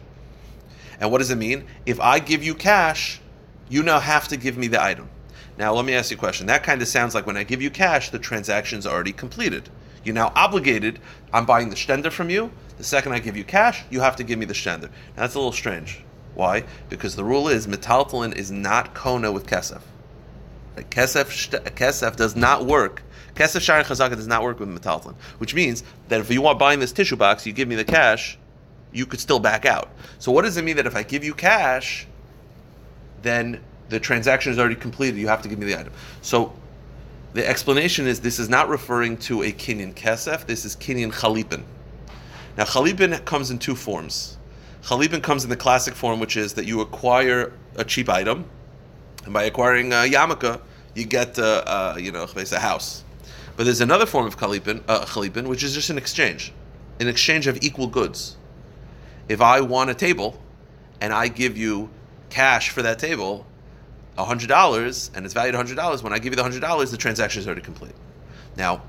and 1.01 1.13
what 1.13 1.19
does 1.19 1.31
it 1.31 1.37
mean? 1.37 1.67
If 1.85 2.01
I 2.01 2.19
give 2.19 2.43
you 2.43 2.55
cash, 2.55 3.21
you 3.69 3.83
now 3.83 4.01
have 4.01 4.27
to 4.29 4.39
give 4.39 4.57
me 4.57 4.69
the 4.69 4.83
item. 4.83 5.11
Now, 5.59 5.75
let 5.75 5.85
me 5.85 5.93
ask 5.93 6.11
you 6.11 6.17
a 6.17 6.21
question. 6.21 6.47
That 6.47 6.63
kind 6.63 6.81
of 6.81 6.89
sounds 6.89 7.15
like 7.15 7.27
when 7.27 7.37
I 7.37 7.45
give 7.45 7.61
you 7.61 7.69
cash, 7.69 8.09
the 8.09 8.19
transaction's 8.19 8.87
already 8.87 9.13
completed. 9.13 9.69
You're 10.03 10.15
now 10.15 10.33
obligated. 10.35 10.99
I'm 11.31 11.45
buying 11.45 11.69
the 11.69 11.77
stender 11.77 12.11
from 12.11 12.31
you. 12.31 12.51
The 12.79 12.85
second 12.85 13.13
I 13.13 13.19
give 13.19 13.37
you 13.37 13.45
cash, 13.45 13.85
you 13.91 14.01
have 14.01 14.17
to 14.17 14.25
give 14.25 14.39
me 14.39 14.47
the 14.47 14.55
shender. 14.55 14.83
Now, 14.83 15.23
that's 15.23 15.35
a 15.35 15.39
little 15.39 15.53
strange. 15.53 16.03
Why? 16.35 16.65
Because 16.89 17.17
the 17.17 17.25
rule 17.25 17.49
is 17.49 17.67
metaltalin 17.67 18.37
is 18.37 18.53
not 18.53 18.95
kona 18.95 19.33
with 19.33 19.47
kesef. 19.47 19.83
Kesef, 20.77 21.51
kesef 21.75 22.17
does 22.17 22.37
not 22.37 22.65
work. 22.65 23.03
Kesef 23.35 23.61
shari 23.61 23.83
chazaka 23.83 24.15
does 24.15 24.29
not 24.29 24.45
work 24.45 24.61
with 24.61 24.69
metaltalin, 24.69 25.17
which 25.39 25.55
means 25.55 25.83
that 26.09 26.21
if 26.21 26.31
you 26.31 26.41
want 26.41 26.61
buying 26.61 26.79
this 26.79 26.93
tissue 26.93 27.17
box, 27.17 27.45
you 27.45 27.53
give 27.53 27.67
me 27.67 27.75
the 27.75 27.85
cash, 27.85 28.39
you 28.93 29.07
could 29.07 29.19
still 29.19 29.41
back 29.41 29.67
out. 29.67 29.91
So 30.21 30.31
what 30.31 30.43
does 30.43 30.57
it 30.57 30.65
mean 30.65 30.77
that 30.77 30.87
if 30.87 30.95
I 30.95 31.03
give 31.03 31.25
you 31.25 31.35
cash, 31.35 32.07
then 33.23 33.61
the 33.89 33.99
transaction 33.99 34.53
is 34.53 34.59
already 34.59 34.77
completed? 34.77 35.19
You 35.19 35.27
have 35.27 35.43
to 35.43 35.49
give 35.49 35.59
me 35.59 35.67
the 35.67 35.79
item. 35.79 35.93
So 36.23 36.53
the 37.33 37.47
explanation 37.47 38.07
is 38.07 38.21
this 38.21 38.39
is 38.39 38.49
not 38.49 38.69
referring 38.69 39.17
to 39.19 39.43
a 39.43 39.53
kinyan 39.53 39.95
kesef. 39.95 40.47
This 40.47 40.65
is 40.65 40.77
kinyan 40.77 41.13
chalipin. 41.13 41.65
Now, 42.59 42.65
chalipin 42.65 43.25
comes 43.25 43.53
in 43.53 43.61
two 43.61 43.77
forms. 43.77 44.37
Chalipin 44.83 45.23
comes 45.23 45.45
in 45.45 45.51
the 45.51 45.57
classic 45.57 45.95
form, 45.95 46.19
which 46.19 46.37
is 46.37 46.55
that 46.55 46.67
you 46.67 46.81
acquire 46.81 47.53
a 47.77 47.85
cheap 47.85 48.09
item, 48.09 48.47
and 49.25 49.33
by 49.33 49.45
acquiring 49.45 49.93
a 49.93 49.99
yarmulke, 49.99 50.61
you 50.97 51.05
get, 51.05 51.39
uh, 51.39 51.63
uh, 51.65 51.97
you 52.01 52.11
know, 52.11 52.27
a 52.35 52.59
house. 52.59 53.05
But 53.57 53.63
there's 53.63 53.81
another 53.81 54.07
form 54.07 54.27
of 54.27 54.37
chalipin, 54.37 54.83
uh, 54.89 55.05
chalipin, 55.05 55.47
which 55.47 55.63
is 55.63 55.73
just 55.73 55.89
an 55.91 55.99
exchange, 55.99 56.53
an 56.99 57.07
exchange 57.07 57.47
of 57.47 57.63
equal 57.63 57.87
goods. 57.87 58.37
If 59.29 59.41
I 59.41 59.61
want 59.61 59.91
a 59.91 59.95
table, 59.95 60.43
and 61.01 61.13
I 61.13 61.29
give 61.29 61.57
you 61.57 61.91
cash 62.29 62.71
for 62.71 62.83
that 62.83 62.99
table, 62.99 63.47
hundred 64.17 64.49
dollars, 64.49 65.13
and 65.15 65.25
it's 65.25 65.33
valued 65.33 65.55
hundred 65.55 65.77
dollars. 65.77 66.03
When 66.03 66.13
I 66.13 66.19
give 66.19 66.33
you 66.33 66.37
the 66.37 66.43
hundred 66.43 66.63
dollars, 66.63 66.91
the 66.91 66.97
transaction 66.97 67.41
is 67.41 67.47
already 67.47 67.63
complete. 67.63 67.95
Now, 68.57 68.83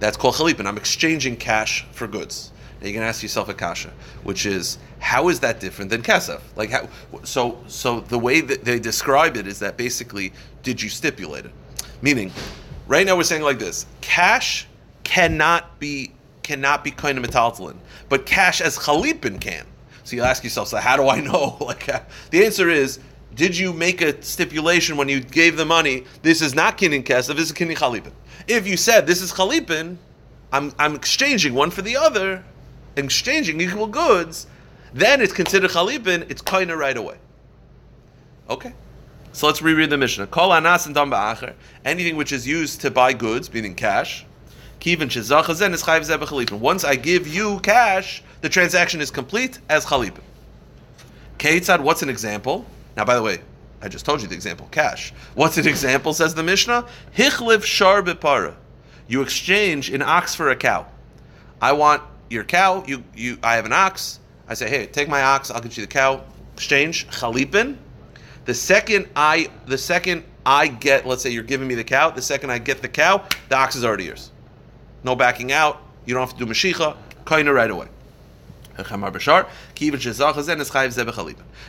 that's 0.00 0.18
called 0.18 0.34
chalipin. 0.34 0.66
I'm 0.66 0.76
exchanging 0.76 1.38
cash 1.38 1.86
for 1.92 2.06
goods. 2.06 2.52
Now 2.80 2.86
going 2.86 3.00
to 3.00 3.06
ask 3.06 3.22
yourself 3.22 3.50
a 3.50 3.54
kasha, 3.54 3.92
which 4.22 4.46
is 4.46 4.78
how 5.00 5.28
is 5.28 5.40
that 5.40 5.60
different 5.60 5.90
than 5.90 6.02
kesef? 6.02 6.40
Like 6.56 6.70
how? 6.70 6.88
So 7.24 7.62
so 7.66 8.00
the 8.00 8.18
way 8.18 8.40
that 8.40 8.64
they 8.64 8.78
describe 8.78 9.36
it 9.36 9.46
is 9.46 9.58
that 9.58 9.76
basically, 9.76 10.32
did 10.62 10.80
you 10.80 10.88
stipulate 10.88 11.44
it? 11.44 11.52
Meaning, 12.00 12.32
right 12.86 13.04
now 13.04 13.16
we're 13.16 13.24
saying 13.24 13.42
like 13.42 13.58
this: 13.58 13.84
cash 14.00 14.66
cannot 15.04 15.78
be 15.78 16.12
cannot 16.42 16.82
be 16.82 16.90
kind 16.90 17.18
of 17.18 17.24
metaltalin, 17.24 17.76
but 18.08 18.24
cash 18.24 18.62
as 18.62 18.78
chalipin 18.78 19.38
can. 19.38 19.66
So 20.04 20.16
you 20.16 20.22
ask 20.22 20.42
yourself, 20.42 20.68
so 20.68 20.78
how 20.78 20.96
do 20.96 21.08
I 21.08 21.20
know? 21.20 21.58
Like 21.60 21.86
uh, 21.88 22.00
the 22.30 22.44
answer 22.46 22.70
is 22.70 22.98
did 23.34 23.56
you 23.56 23.74
make 23.74 24.00
a 24.00 24.20
stipulation 24.22 24.96
when 24.96 25.08
you 25.08 25.20
gave 25.20 25.56
the 25.56 25.64
money? 25.66 26.04
This 26.22 26.40
is 26.40 26.54
not 26.54 26.78
kinin 26.78 27.04
kesef. 27.04 27.36
This 27.36 27.50
is 27.50 27.52
kinin 27.52 27.76
chalipin. 27.76 28.12
If 28.48 28.66
you 28.66 28.78
said 28.78 29.06
this 29.06 29.20
is 29.20 29.32
chalipin, 29.32 29.98
I'm 30.50 30.72
I'm 30.78 30.94
exchanging 30.94 31.52
one 31.52 31.70
for 31.70 31.82
the 31.82 31.98
other 31.98 32.42
exchanging 32.96 33.60
equal 33.60 33.86
goods, 33.86 34.46
then 34.92 35.20
it's 35.20 35.32
considered 35.32 35.70
chalipin, 35.70 36.30
it's 36.30 36.42
koina 36.42 36.76
right 36.76 36.96
away. 36.96 37.16
Okay. 38.48 38.72
So 39.32 39.46
let's 39.46 39.62
reread 39.62 39.90
the 39.90 39.96
Mishnah. 39.96 40.26
Kol 40.26 40.52
anas 40.52 40.86
and 40.86 40.96
ba'acher, 40.96 41.54
anything 41.84 42.16
which 42.16 42.32
is 42.32 42.46
used 42.46 42.80
to 42.80 42.90
buy 42.90 43.12
goods, 43.12 43.52
meaning 43.52 43.76
cash, 43.76 44.26
kivin 44.80 45.08
shezachazen 45.08 45.72
is 45.72 45.82
chayiv. 45.82 46.52
Once 46.58 46.82
I 46.82 46.96
give 46.96 47.28
you 47.28 47.60
cash, 47.60 48.24
the 48.40 48.48
transaction 48.48 49.00
is 49.00 49.10
complete 49.10 49.60
as 49.68 49.86
chalipin. 49.86 50.22
Keitzad, 51.38 51.80
what's 51.80 52.02
an 52.02 52.08
example? 52.08 52.66
Now, 52.96 53.04
by 53.04 53.14
the 53.14 53.22
way, 53.22 53.38
I 53.80 53.88
just 53.88 54.04
told 54.04 54.20
you 54.20 54.28
the 54.28 54.34
example, 54.34 54.68
cash. 54.70 55.12
What's 55.34 55.56
an 55.56 55.66
example, 55.66 56.12
says 56.12 56.34
the 56.34 56.42
Mishnah? 56.42 56.86
Hichliv 57.16 57.62
shar 57.62 58.02
bepara. 58.02 58.54
You 59.08 59.22
exchange 59.22 59.90
an 59.90 60.02
ox 60.02 60.34
for 60.34 60.50
a 60.50 60.56
cow. 60.56 60.86
I 61.62 61.72
want 61.72 62.02
your 62.30 62.44
cow. 62.44 62.82
You, 62.86 63.04
you, 63.14 63.38
I 63.42 63.56
have 63.56 63.66
an 63.66 63.72
ox. 63.72 64.20
I 64.48 64.54
say, 64.54 64.70
hey, 64.70 64.86
take 64.86 65.08
my 65.08 65.22
ox. 65.22 65.50
I'll 65.50 65.60
get 65.60 65.76
you 65.76 65.82
the 65.82 65.92
cow. 65.92 66.24
Exchange 66.54 67.08
chalipin. 67.08 67.76
The 68.46 68.54
second 68.54 69.08
I, 69.14 69.50
the 69.66 69.76
second 69.76 70.24
I 70.46 70.68
get, 70.68 71.06
let's 71.06 71.22
say 71.22 71.30
you're 71.30 71.42
giving 71.42 71.68
me 71.68 71.74
the 71.74 71.84
cow. 71.84 72.10
The 72.10 72.22
second 72.22 72.50
I 72.50 72.58
get 72.58 72.80
the 72.80 72.88
cow, 72.88 73.24
the 73.48 73.56
ox 73.56 73.76
is 73.76 73.84
already 73.84 74.04
yours. 74.04 74.30
No 75.04 75.14
backing 75.14 75.52
out. 75.52 75.82
You 76.06 76.14
don't 76.14 76.26
have 76.26 76.36
to 76.38 76.44
do 76.44 76.50
mashicha. 76.50 76.96
Kaina 77.24 77.54
right 77.54 77.70
away. 77.70 77.88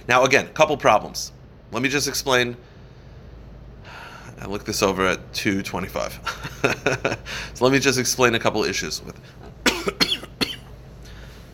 Now 0.08 0.24
again, 0.24 0.48
couple 0.54 0.78
problems. 0.78 1.32
Let 1.72 1.82
me 1.84 1.90
just 1.90 2.08
explain. 2.08 2.56
I 4.40 4.46
looked 4.48 4.66
this 4.66 4.82
over 4.82 5.06
at 5.06 5.34
225. 5.34 7.18
so 7.54 7.64
let 7.64 7.72
me 7.72 7.80
just 7.80 8.00
explain 8.00 8.34
a 8.34 8.40
couple 8.40 8.64
issues 8.64 9.04
with 9.04 9.20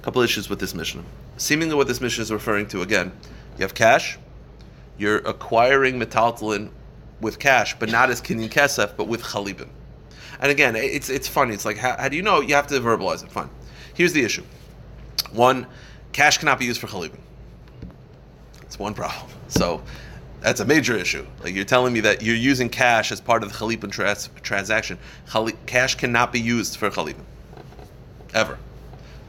couple 0.08 0.22
issues 0.22 0.50
with 0.50 0.58
this 0.58 0.74
Mishnah. 0.74 1.04
Seemingly, 1.36 1.76
what 1.76 1.90
this 1.90 2.00
Mishnah 2.00 2.22
is 2.22 2.32
referring 2.32 2.66
to 2.68 2.82
again, 2.82 3.12
you 3.58 3.64
have 3.64 3.74
cash, 3.74 4.18
you're 4.98 5.18
acquiring 5.18 6.00
metaltalin 6.00 6.70
with 7.20 7.40
cash, 7.40 7.78
but 7.78 7.92
not 7.92 8.10
as 8.10 8.22
kinyan 8.22 8.48
kesef, 8.48 8.96
but 8.96 9.10
with 9.10 9.22
chalipin. 9.22 9.68
And 10.40 10.50
again, 10.50 10.78
it's 10.78 11.10
it's 11.10 11.28
funny. 11.28 11.54
It's 11.54 11.66
like 11.66 11.76
how, 11.76 11.98
how, 11.98 12.08
do 12.08 12.16
you 12.16 12.22
know? 12.22 12.40
You 12.40 12.56
have 12.56 12.68
to 12.68 12.80
verbalize 12.80 13.22
it. 13.22 13.30
Fine. 13.30 13.50
Here's 13.96 14.14
the 14.14 14.24
issue. 14.24 14.44
One, 15.34 15.68
cash 16.14 16.38
cannot 16.38 16.58
be 16.58 16.64
used 16.64 16.80
for 16.80 16.88
chalipin. 16.88 17.20
It's 18.62 18.80
one 18.80 18.94
problem. 18.94 19.30
So 19.50 19.82
that's 20.40 20.62
a 20.62 20.66
major 20.66 20.96
issue. 20.96 21.26
Like 21.44 21.54
you're 21.54 21.66
telling 21.66 21.92
me 21.92 22.00
that 22.02 22.22
you're 22.22 22.36
using 22.36 22.70
cash 22.70 23.12
as 23.12 23.20
part 23.20 23.44
of 23.44 23.52
the 23.52 23.58
chalipin 23.58 23.92
trans- 23.92 24.30
transaction. 24.42 25.00
Chali- 25.30 25.58
cash 25.66 25.96
cannot 25.96 26.32
be 26.32 26.40
used 26.40 26.78
for 26.78 26.90
chalipin. 26.90 27.26
Ever. 28.34 28.58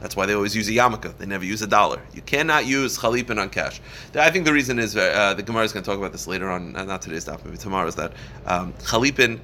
That's 0.01 0.15
why 0.15 0.25
they 0.25 0.33
always 0.33 0.55
use 0.55 0.69
a 0.69 0.71
yarmulke. 0.71 1.17
They 1.17 1.25
never 1.25 1.43
use 1.43 1.61
a 1.61 1.67
dollar. 1.67 2.01
You 2.13 2.21
cannot 2.21 2.65
use 2.65 2.97
chalipin 2.97 3.39
on 3.39 3.49
cash. 3.49 3.81
I 4.15 4.31
think 4.31 4.45
the 4.45 4.53
reason 4.53 4.79
is 4.79 4.95
uh, 4.95 5.33
the 5.33 5.43
Gemara 5.43 5.63
is 5.63 5.73
going 5.73 5.83
to 5.83 5.89
talk 5.89 5.97
about 5.97 6.11
this 6.11 6.27
later 6.27 6.49
on. 6.49 6.75
Uh, 6.75 6.85
not 6.85 7.01
today's 7.01 7.23
stuff, 7.23 7.43
maybe 7.43 7.57
tomorrow. 7.57 7.87
Is 7.87 7.95
that 7.95 8.13
um, 8.45 8.73
chalipin? 8.73 9.39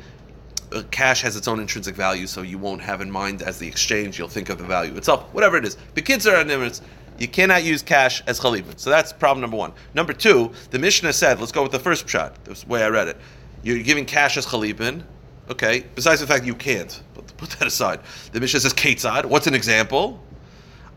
Uh, 0.72 0.82
cash 0.92 1.22
has 1.22 1.36
its 1.36 1.48
own 1.48 1.60
intrinsic 1.60 1.96
value, 1.96 2.26
so 2.26 2.42
you 2.42 2.58
won't 2.58 2.82
have 2.82 3.02
in 3.02 3.12
mind 3.12 3.42
as 3.42 3.60
the 3.60 3.68
exchange. 3.68 4.18
You'll 4.18 4.28
think 4.28 4.50
of 4.50 4.58
the 4.58 4.64
value 4.64 4.96
itself, 4.96 5.24
whatever 5.34 5.58
it 5.58 5.66
is. 5.66 5.78
The 5.94 6.02
kids 6.02 6.26
are 6.26 6.36
animals. 6.36 6.82
You 7.18 7.28
cannot 7.28 7.64
use 7.64 7.82
cash 7.82 8.24
as 8.28 8.40
chalipin. 8.40 8.78
So 8.80 8.90
that's 8.90 9.14
problem 9.14 9.42
number 9.42 9.58
one. 9.58 9.74
Number 9.94 10.12
two, 10.12 10.52
the 10.72 10.80
Mishnah 10.80 11.14
said, 11.14 11.40
let's 11.40 11.52
go 11.52 11.64
with 11.64 11.72
the 11.72 11.80
first 11.80 12.10
shot. 12.10 12.44
This 12.46 12.68
way 12.68 12.84
I 12.84 12.90
read 12.90 13.08
it. 13.08 13.18
You're 13.64 13.84
giving 13.84 14.06
cash 14.06 14.38
as 14.38 14.46
chalipin. 14.46 15.04
Okay, 15.50 15.86
besides 15.94 16.20
the 16.20 16.28
fact 16.28 16.44
you 16.44 16.56
can't, 16.56 17.04
but 17.14 17.38
put 17.38 17.52
that 17.52 17.68
aside. 17.68 18.00
The 18.32 18.40
Mishnah 18.40 18.62
says 18.62 18.74
Ketzad. 18.74 19.26
What's 19.26 19.46
an 19.46 19.54
example? 19.54 20.20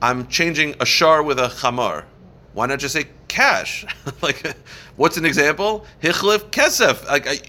I'm 0.01 0.29
changing 0.29 0.75
a 0.81 0.87
shar 0.87 1.23
with 1.23 1.39
a 1.39 1.49
chamar. 1.49 2.05
Why 2.53 2.67
not 2.67 2.79
just 2.79 2.95
say 2.95 3.07
cash? 3.29 3.85
like, 4.23 4.57
what's 4.97 5.17
an 5.17 5.25
example? 5.25 5.87
Hichlif 6.03 6.51
kesef. 6.51 7.07
Like, 7.07 7.27
I, 7.27 7.41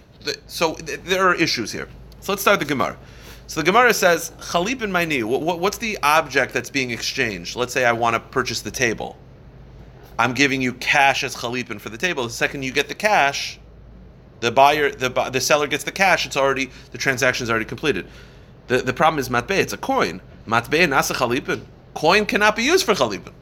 so 0.48 0.74
there 0.74 1.27
are 1.27 1.36
issues 1.36 1.72
here. 1.72 1.88
So 2.22 2.32
let's 2.32 2.41
start 2.41 2.60
the 2.60 2.65
Gemara. 2.65 2.98
So 3.48 3.62
the 3.62 3.65
Gemara 3.65 3.94
says, 3.94 4.32
Chalip 4.51 4.82
in 4.82 4.91
my 4.91 5.06
knee. 5.06 5.24
What's 5.24 5.79
the 5.79 5.98
object 6.03 6.53
that's 6.53 6.70
being 6.70 6.91
exchanged? 6.91 7.56
Let's 7.56 7.74
say 7.74 7.86
I 7.86 7.94
want 7.94 8.13
to 8.13 8.20
purchase 8.20 8.62
the 8.62 8.72
table. 8.72 9.18
I'm 10.20 10.34
giving 10.34 10.62
you 10.62 10.74
cash 10.74 11.24
as 11.24 11.36
chalipin 11.36 11.79
for 11.79 11.89
the 11.89 11.98
table. 11.98 12.25
The 12.25 12.29
second 12.29 12.63
you 12.63 12.74
get 12.74 12.89
the 12.89 12.94
cash, 12.94 13.58
the 14.41 14.51
buyer, 14.51 14.91
the 14.91 15.10
the 15.10 15.39
seller 15.39 15.65
gets 15.65 15.86
the 15.86 15.94
cash. 15.94 16.25
It's 16.25 16.36
already 16.36 16.70
the 16.91 16.98
transaction 16.98 17.46
is 17.46 17.50
already 17.50 17.65
completed. 17.65 18.06
The 18.68 18.79
the 18.79 18.94
problem 18.94 19.20
is 19.20 19.29
matbeh. 19.29 19.58
It's 19.58 19.74
a 19.74 19.77
coin. 19.77 20.22
Matbeh 20.46 20.88
nasa 20.89 21.15
chalipin. 21.15 21.63
Coin 21.93 22.25
cannot 22.25 22.55
be 22.55 22.63
used 22.63 22.86
for 22.86 22.93
chalipin. 22.93 23.34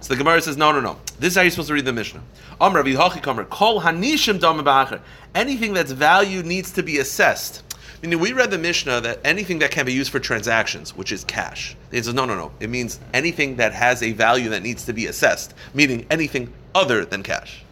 So 0.00 0.14
the 0.14 0.16
Gemara 0.16 0.40
says, 0.40 0.56
no, 0.56 0.72
no, 0.72 0.80
no. 0.80 0.96
This 1.18 1.32
is 1.32 1.36
how 1.36 1.42
you're 1.42 1.50
supposed 1.50 1.68
to 1.68 1.74
read 1.74 1.84
the 1.84 1.92
Mishnah. 1.92 2.22
Anything 5.34 5.74
that's 5.74 5.92
value 5.92 6.42
needs 6.42 6.72
to 6.72 6.82
be 6.82 6.98
assessed. 6.98 7.62
Meaning, 8.00 8.20
we 8.20 8.32
read 8.32 8.50
the 8.52 8.58
Mishnah 8.58 9.00
that 9.00 9.18
anything 9.24 9.58
that 9.58 9.72
can 9.72 9.84
be 9.84 9.92
used 9.92 10.12
for 10.12 10.20
transactions, 10.20 10.96
which 10.96 11.10
is 11.10 11.24
cash. 11.24 11.76
It 11.90 12.04
says, 12.04 12.14
no, 12.14 12.24
no, 12.24 12.36
no. 12.36 12.52
It 12.60 12.70
means 12.70 13.00
anything 13.12 13.56
that 13.56 13.72
has 13.72 14.02
a 14.04 14.12
value 14.12 14.48
that 14.50 14.62
needs 14.62 14.84
to 14.86 14.92
be 14.92 15.06
assessed, 15.06 15.54
meaning 15.74 16.06
anything 16.08 16.52
other 16.76 17.04
than 17.04 17.24
cash. 17.24 17.64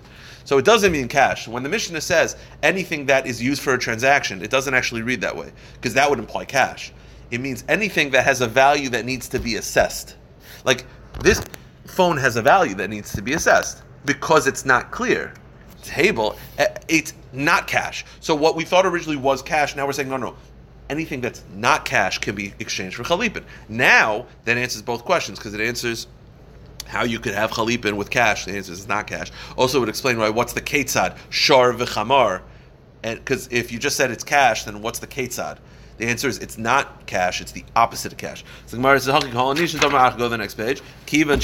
So 0.44 0.58
it 0.58 0.64
doesn't 0.64 0.90
mean 0.90 1.06
cash. 1.06 1.46
When 1.46 1.62
the 1.62 1.68
Mishnah 1.68 2.00
says 2.00 2.36
anything 2.62 3.06
that 3.06 3.26
is 3.26 3.40
used 3.40 3.62
for 3.62 3.74
a 3.74 3.78
transaction, 3.78 4.42
it 4.42 4.50
doesn't 4.50 4.74
actually 4.74 5.02
read 5.02 5.20
that 5.20 5.36
way, 5.36 5.52
because 5.74 5.94
that 5.94 6.10
would 6.10 6.18
imply 6.18 6.44
cash. 6.44 6.92
It 7.30 7.40
means 7.40 7.64
anything 7.68 8.10
that 8.10 8.24
has 8.24 8.40
a 8.40 8.46
value 8.46 8.88
that 8.90 9.04
needs 9.04 9.28
to 9.30 9.38
be 9.38 9.56
assessed. 9.56 10.16
Like 10.64 10.86
this 11.20 11.42
phone 11.86 12.16
has 12.16 12.36
a 12.36 12.42
value 12.42 12.74
that 12.76 12.90
needs 12.90 13.12
to 13.12 13.22
be 13.22 13.32
assessed 13.32 13.82
because 14.04 14.46
it's 14.46 14.64
not 14.64 14.90
clear. 14.90 15.34
Table, 15.82 16.36
eh, 16.58 16.66
it's 16.88 17.14
not 17.32 17.66
cash. 17.66 18.04
So 18.20 18.34
what 18.34 18.56
we 18.56 18.64
thought 18.64 18.86
originally 18.86 19.16
was 19.16 19.42
cash, 19.42 19.76
now 19.76 19.86
we're 19.86 19.92
saying 19.92 20.08
no, 20.08 20.16
no. 20.16 20.36
Anything 20.88 21.20
that's 21.20 21.42
not 21.54 21.84
cash 21.84 22.18
can 22.18 22.34
be 22.36 22.54
exchanged 22.60 22.96
for 22.96 23.02
chalipin. 23.02 23.44
Now 23.68 24.26
that 24.44 24.56
answers 24.56 24.82
both 24.82 25.04
questions 25.04 25.38
because 25.38 25.54
it 25.54 25.60
answers 25.60 26.06
how 26.86 27.04
you 27.04 27.18
could 27.18 27.34
have 27.34 27.50
chalipin 27.50 27.94
with 27.94 28.10
cash. 28.10 28.44
The 28.44 28.56
answer 28.56 28.72
is 28.72 28.86
not 28.86 29.06
cash. 29.06 29.32
Also, 29.56 29.78
it 29.78 29.80
would 29.80 29.88
explain 29.88 30.18
why 30.18 30.30
what's 30.30 30.52
the 30.52 30.62
ketzad 30.62 31.16
shar 31.30 31.72
v'chamar, 31.72 32.42
and 33.02 33.18
because 33.18 33.48
if 33.50 33.72
you 33.72 33.78
just 33.78 33.96
said 33.96 34.10
it's 34.10 34.24
cash, 34.24 34.64
then 34.64 34.82
what's 34.82 35.00
the 35.00 35.06
ketzad? 35.06 35.58
The 35.98 36.06
answer 36.06 36.28
is 36.28 36.38
it's 36.38 36.58
not 36.58 37.06
cash, 37.06 37.40
it's 37.40 37.52
the 37.52 37.64
opposite 37.74 38.12
of 38.12 38.18
cash. 38.18 38.44
So 38.66 38.76
Gemara 38.76 39.00
says, 39.00 39.22
Go 39.22 39.54
to 39.54 40.28
the 40.28 40.36
next 40.36 40.54
page. 40.54 40.82
Kivan 41.06 41.40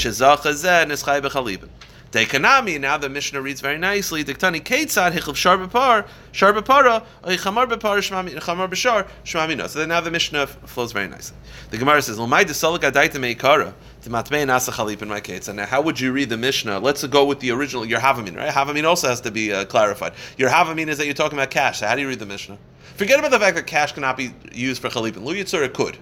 Dekanami, 2.13 2.79
now 2.79 2.95
the 2.95 3.09
Mishnah 3.09 3.41
reads 3.41 3.59
very 3.59 3.79
nicely. 3.79 4.23
Diktani 4.23 4.61
Ketzad 4.61 5.13
Hichlev 5.13 5.35
Shar 5.35 5.57
Bepar, 5.57 6.07
Shar 6.31 6.53
Bepara, 6.53 7.03
Chamar 7.23 7.67
Bepar, 7.67 7.97
Chamar 8.03 8.69
Beshar, 8.69 9.07
Shmamina. 9.23 9.67
So 9.67 9.79
then 9.79 9.89
now 9.89 9.99
the 9.99 10.11
Mishnah 10.11 10.45
flows 10.45 10.91
very 10.91 11.07
nicely. 11.07 11.35
The 11.71 11.79
Gemara 11.79 12.03
says, 12.03 12.19
Lamai 12.19 12.43
Desolik 12.43 12.81
Adaita 12.81 13.13
Meikara, 13.13 13.73
Matmei 14.03 14.45
Nasa 14.45 15.07
my 15.07 15.21
Ketzad. 15.21 15.55
Now, 15.55 15.65
how 15.65 15.81
would 15.81 15.99
you 15.99 16.11
read 16.11 16.29
the 16.29 16.37
Mishnah? 16.37 16.77
Let's 16.77 17.03
go 17.03 17.25
with 17.25 17.39
the 17.39 17.49
original, 17.49 17.83
your 17.83 17.99
Havamin, 17.99 18.37
right? 18.37 18.53
Havamin 18.53 18.85
also 18.87 19.07
has 19.07 19.19
to 19.21 19.31
be 19.31 19.51
uh, 19.51 19.65
clarified. 19.65 20.13
Your 20.37 20.51
Havamin 20.51 20.89
is 20.89 20.99
that 20.99 21.05
you're 21.05 21.15
talking 21.15 21.39
about 21.39 21.49
cash. 21.49 21.79
So 21.79 21.87
how 21.87 21.95
do 21.95 22.01
you 22.01 22.07
read 22.07 22.19
the 22.19 22.27
Mishnah? 22.27 22.59
Forget 22.95 23.19
about 23.19 23.31
the 23.31 23.39
fact 23.39 23.55
that 23.55 23.67
cash 23.67 23.91
cannot 23.91 24.17
be 24.17 24.33
used 24.51 24.81
for 24.81 24.89
Chalip. 24.89 25.15
Lu 25.17 25.33
Yitzur, 25.33 25.63
it 25.63 25.73
could. 25.73 25.97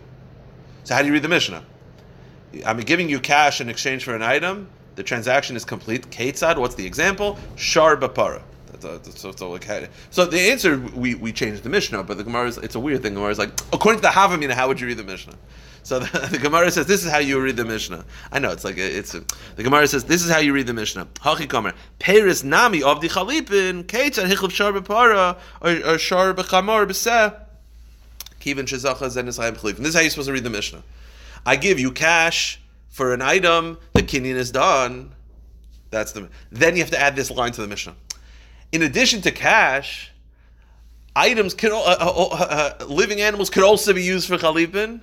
So 0.84 0.96
how 0.96 1.02
do 1.02 1.08
you 1.08 1.14
read 1.14 1.24
the 1.24 1.30
Mishnah? 1.30 1.64
I'm 2.66 2.78
giving 2.80 3.10
you 3.10 3.20
cash 3.20 3.62
in 3.62 3.70
exchange 3.70 4.04
for 4.04 4.16
an 4.16 4.22
item 4.22 4.68
the 4.96 5.04
transaction 5.04 5.56
is 5.56 5.66
complete. 5.66 6.10
Ketzad, 6.12 6.58
what's 6.58 6.76
the 6.76 6.86
example? 6.86 7.38
Shar 7.56 7.98
bapara. 7.98 8.42
So, 8.80 9.00
so, 9.32 9.58
so 10.10 10.26
the 10.26 10.40
answer 10.40 10.80
we, 10.80 11.14
we 11.14 11.32
changed 11.32 11.62
the 11.64 11.70
Mishnah, 11.70 12.04
but 12.04 12.18
the 12.18 12.24
Gemara 12.24 12.48
is 12.48 12.58
it's 12.58 12.76
a 12.76 12.80
weird 12.80 13.04
thing. 13.04 13.14
The 13.14 13.20
Gemara 13.20 13.32
is 13.32 13.40
like 13.40 13.52
according 13.72 14.02
to 14.02 14.08
the 14.08 14.14
Havamina, 14.14 14.52
how 14.52 14.68
would 14.68 14.80
you 14.80 14.88
read 14.88 14.98
the 14.98 15.04
Mishnah? 15.04 15.36
So 15.84 16.00
the, 16.00 16.28
the, 16.28 16.38
Gemara 16.38 16.72
says 16.72 16.86
this 16.86 17.04
is 17.04 17.12
how 17.12 17.18
you 17.18 17.42
read 17.42 17.58
the 17.58 17.66
Mishnah. 17.66 18.06
I 18.32 18.40
know 18.40 18.52
it's 18.52 18.64
like 18.64 18.78
a, 18.78 18.98
it's 18.98 19.16
a, 19.16 19.24
the 19.56 19.64
Gemara 19.64 19.88
says 19.88 20.06
this 20.06 20.24
is 20.24 20.32
how 20.32 20.40
you 20.40 20.54
read 20.54 20.68
the 20.68 20.74
Mishnah. 20.74 21.06
Hachi 21.16 21.48
Kamer 21.48 21.74
Peris 22.00 22.44
Nami 22.44 22.84
of 22.84 23.02
the 23.02 23.10
Chalipin 23.10 23.84
Ketzad 23.84 24.32
Hichlav 24.32 24.52
Shar 24.52 24.74
bapara 24.74 25.38
or 25.62 25.98
Shar 25.98 26.34
b'chamar 26.34 26.86
b'seh 26.86 27.36
Kivin 28.40 28.66
Chalipin. 28.66 29.78
This 29.78 29.88
is 29.88 29.96
how 29.96 30.02
you're 30.02 30.10
supposed 30.10 30.28
to 30.28 30.34
read 30.34 30.44
the 30.44 30.50
Mishnah. 30.50 30.84
I 31.46 31.56
give 31.56 31.80
you 31.80 31.92
cash 31.92 32.62
for 32.92 33.14
an 33.14 33.22
item, 33.22 33.78
the 33.94 34.04
kinyan 34.04 34.36
is 34.36 34.52
done. 34.52 35.12
That's 35.90 36.12
the. 36.12 36.30
Then 36.52 36.76
you 36.76 36.82
have 36.82 36.92
to 36.92 37.00
add 37.00 37.16
this 37.16 37.32
line 37.32 37.52
to 37.54 37.62
the 37.62 37.68
Mishnah. 37.68 37.96
In 38.72 38.82
addition 38.82 39.22
to 39.22 39.32
cash, 39.32 40.12
items 41.16 41.54
can 41.54 41.72
uh, 41.72 41.76
uh, 41.76 41.96
uh, 42.00 42.76
uh 42.82 42.86
living 42.86 43.22
animals 43.22 43.50
could 43.50 43.64
also 43.64 43.94
be 43.94 44.04
used 44.04 44.28
for 44.28 44.38
chalipin. 44.38 45.02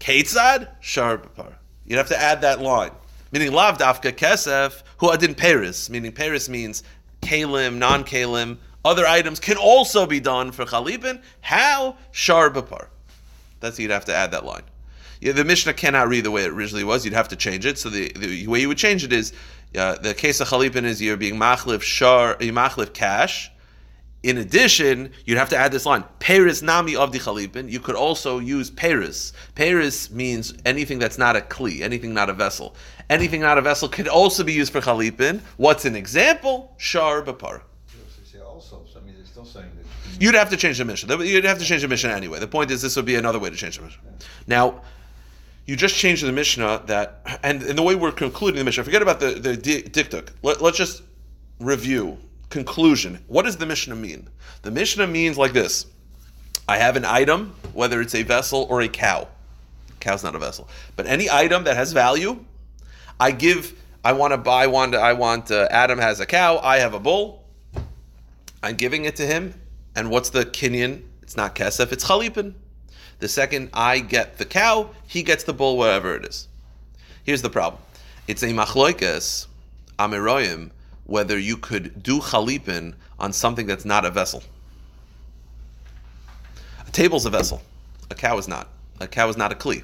Ketzad 0.00 0.68
sharpar. 0.82 1.54
You'd 1.86 1.96
have 1.96 2.08
to 2.08 2.20
add 2.20 2.40
that 2.42 2.60
line, 2.60 2.92
meaning 3.32 3.52
lav 3.52 3.78
dafka 3.78 4.12
kesef 4.12 4.82
who 4.98 5.10
adin 5.10 5.34
paris, 5.34 5.90
meaning 5.90 6.12
paris 6.12 6.48
means 6.48 6.82
kalim, 7.22 7.76
non 7.76 8.04
kalim. 8.04 8.58
Other 8.84 9.06
items 9.06 9.40
can 9.40 9.56
also 9.56 10.06
be 10.06 10.20
done 10.20 10.52
for 10.52 10.64
chalipin. 10.64 11.22
How 11.40 11.96
sharbapar? 12.12 12.88
That's 13.60 13.78
you'd 13.78 13.90
have 13.90 14.04
to 14.06 14.14
add 14.14 14.32
that 14.32 14.44
line 14.44 14.64
yeah, 15.24 15.32
the 15.32 15.44
Mishnah 15.44 15.72
cannot 15.72 16.08
read 16.08 16.24
the 16.24 16.30
way 16.30 16.44
it 16.44 16.50
originally 16.50 16.84
was. 16.84 17.02
You'd 17.02 17.14
have 17.14 17.28
to 17.28 17.36
change 17.36 17.64
it. 17.64 17.78
So 17.78 17.88
the, 17.88 18.12
the 18.12 18.46
way 18.46 18.60
you 18.60 18.68
would 18.68 18.76
change 18.76 19.04
it 19.04 19.12
is 19.12 19.32
uh, 19.74 19.96
the 19.96 20.12
case 20.12 20.38
of 20.40 20.48
chalipin 20.48 20.84
is 20.84 21.00
you're 21.00 21.16
being 21.16 21.36
machlif 21.36 21.80
shar, 21.80 22.36
machlif 22.36 22.92
cash. 22.92 23.50
In 24.24 24.38
addition, 24.38 25.12
you'd 25.26 25.36
have 25.36 25.50
to 25.50 25.56
add 25.56 25.70
this 25.70 25.84
line: 25.84 26.02
Paris 26.18 26.62
nami 26.62 26.96
of 26.96 27.12
the 27.12 27.18
chalipin. 27.18 27.70
You 27.70 27.78
could 27.78 27.94
also 27.94 28.38
use 28.38 28.70
Paris. 28.70 29.34
Paris 29.54 30.10
means 30.10 30.54
anything 30.64 30.98
that's 30.98 31.18
not 31.18 31.36
a 31.36 31.40
kli, 31.40 31.82
anything 31.82 32.14
not 32.14 32.30
a 32.30 32.32
vessel. 32.32 32.74
Anything 33.10 33.42
not 33.42 33.58
a 33.58 33.60
vessel 33.60 33.86
could 33.86 34.08
also 34.08 34.42
be 34.42 34.54
used 34.54 34.72
for 34.72 34.80
chalipin. 34.80 35.42
What's 35.58 35.84
an 35.84 35.94
example? 35.94 36.72
Shar 36.78 37.22
bapar. 37.22 37.60
You'd 40.18 40.34
have 40.34 40.48
to 40.50 40.56
change 40.56 40.78
the 40.78 40.86
Mishnah. 40.86 41.22
You'd 41.22 41.44
have 41.44 41.58
to 41.58 41.64
change 41.64 41.82
the 41.82 41.88
Mishnah 41.88 42.10
anyway. 42.10 42.38
The 42.38 42.46
point 42.48 42.70
is, 42.70 42.80
this 42.80 42.96
would 42.96 43.04
be 43.04 43.16
another 43.16 43.38
way 43.38 43.50
to 43.50 43.56
change 43.56 43.76
the 43.76 43.84
Mishnah. 43.84 44.00
Now, 44.46 44.80
you 45.66 45.76
just 45.76 45.96
changed 45.96 46.24
the 46.24 46.32
Mishnah 46.32 46.84
that, 46.86 47.40
and, 47.42 47.62
and 47.62 47.76
the 47.76 47.82
way 47.82 47.94
we're 47.94 48.12
concluding 48.12 48.58
the 48.58 48.64
Mishnah, 48.64 48.84
forget 48.84 49.02
about 49.02 49.20
the, 49.20 49.32
the 49.32 49.56
diktuk. 49.56 50.30
Let, 50.42 50.62
let's 50.62 50.78
just 50.78 51.02
review. 51.58 52.16
Conclusion. 52.54 53.18
What 53.26 53.46
does 53.46 53.56
the 53.56 53.66
Mishnah 53.66 53.96
mean? 53.96 54.28
The 54.62 54.70
Mishnah 54.70 55.08
means 55.08 55.36
like 55.36 55.52
this 55.52 55.86
I 56.68 56.76
have 56.76 56.94
an 56.94 57.04
item, 57.04 57.52
whether 57.72 58.00
it's 58.00 58.14
a 58.14 58.22
vessel 58.22 58.68
or 58.70 58.80
a 58.80 58.86
cow. 58.86 59.26
Cow's 59.98 60.22
not 60.22 60.36
a 60.36 60.38
vessel. 60.38 60.68
But 60.94 61.08
any 61.08 61.28
item 61.28 61.64
that 61.64 61.74
has 61.74 61.92
value, 61.92 62.44
I 63.18 63.32
give, 63.32 63.76
I 64.04 64.12
want 64.12 64.34
to 64.34 64.38
buy 64.38 64.68
one, 64.68 64.94
I 64.94 65.14
want, 65.14 65.50
uh, 65.50 65.66
Adam 65.72 65.98
has 65.98 66.20
a 66.20 66.26
cow, 66.26 66.58
I 66.58 66.78
have 66.78 66.94
a 66.94 67.00
bull. 67.00 67.42
I'm 68.62 68.76
giving 68.76 69.04
it 69.04 69.16
to 69.16 69.26
him. 69.26 69.52
And 69.96 70.08
what's 70.08 70.30
the 70.30 70.44
kinyan? 70.44 71.02
It's 71.22 71.36
not 71.36 71.56
kesef, 71.56 71.90
it's 71.90 72.04
chalipin. 72.04 72.54
The 73.18 73.26
second 73.26 73.70
I 73.72 73.98
get 73.98 74.38
the 74.38 74.44
cow, 74.44 74.90
he 75.08 75.24
gets 75.24 75.42
the 75.42 75.54
bull, 75.54 75.76
wherever 75.76 76.14
it 76.14 76.24
is. 76.24 76.46
Here's 77.24 77.42
the 77.42 77.50
problem. 77.50 77.82
It's 78.28 78.44
a 78.44 78.50
machloikas, 78.50 79.48
amiroyim, 79.98 80.70
whether 81.04 81.38
you 81.38 81.56
could 81.56 82.02
do 82.02 82.20
chalipin 82.20 82.94
on 83.18 83.32
something 83.32 83.66
that's 83.66 83.84
not 83.84 84.04
a 84.04 84.10
vessel. 84.10 84.42
A 86.86 86.90
table's 86.90 87.26
a 87.26 87.30
vessel. 87.30 87.62
A 88.10 88.14
cow 88.14 88.38
is 88.38 88.48
not. 88.48 88.68
A 89.00 89.06
cow 89.06 89.28
is 89.28 89.36
not 89.36 89.52
a 89.52 89.54
kli. 89.54 89.82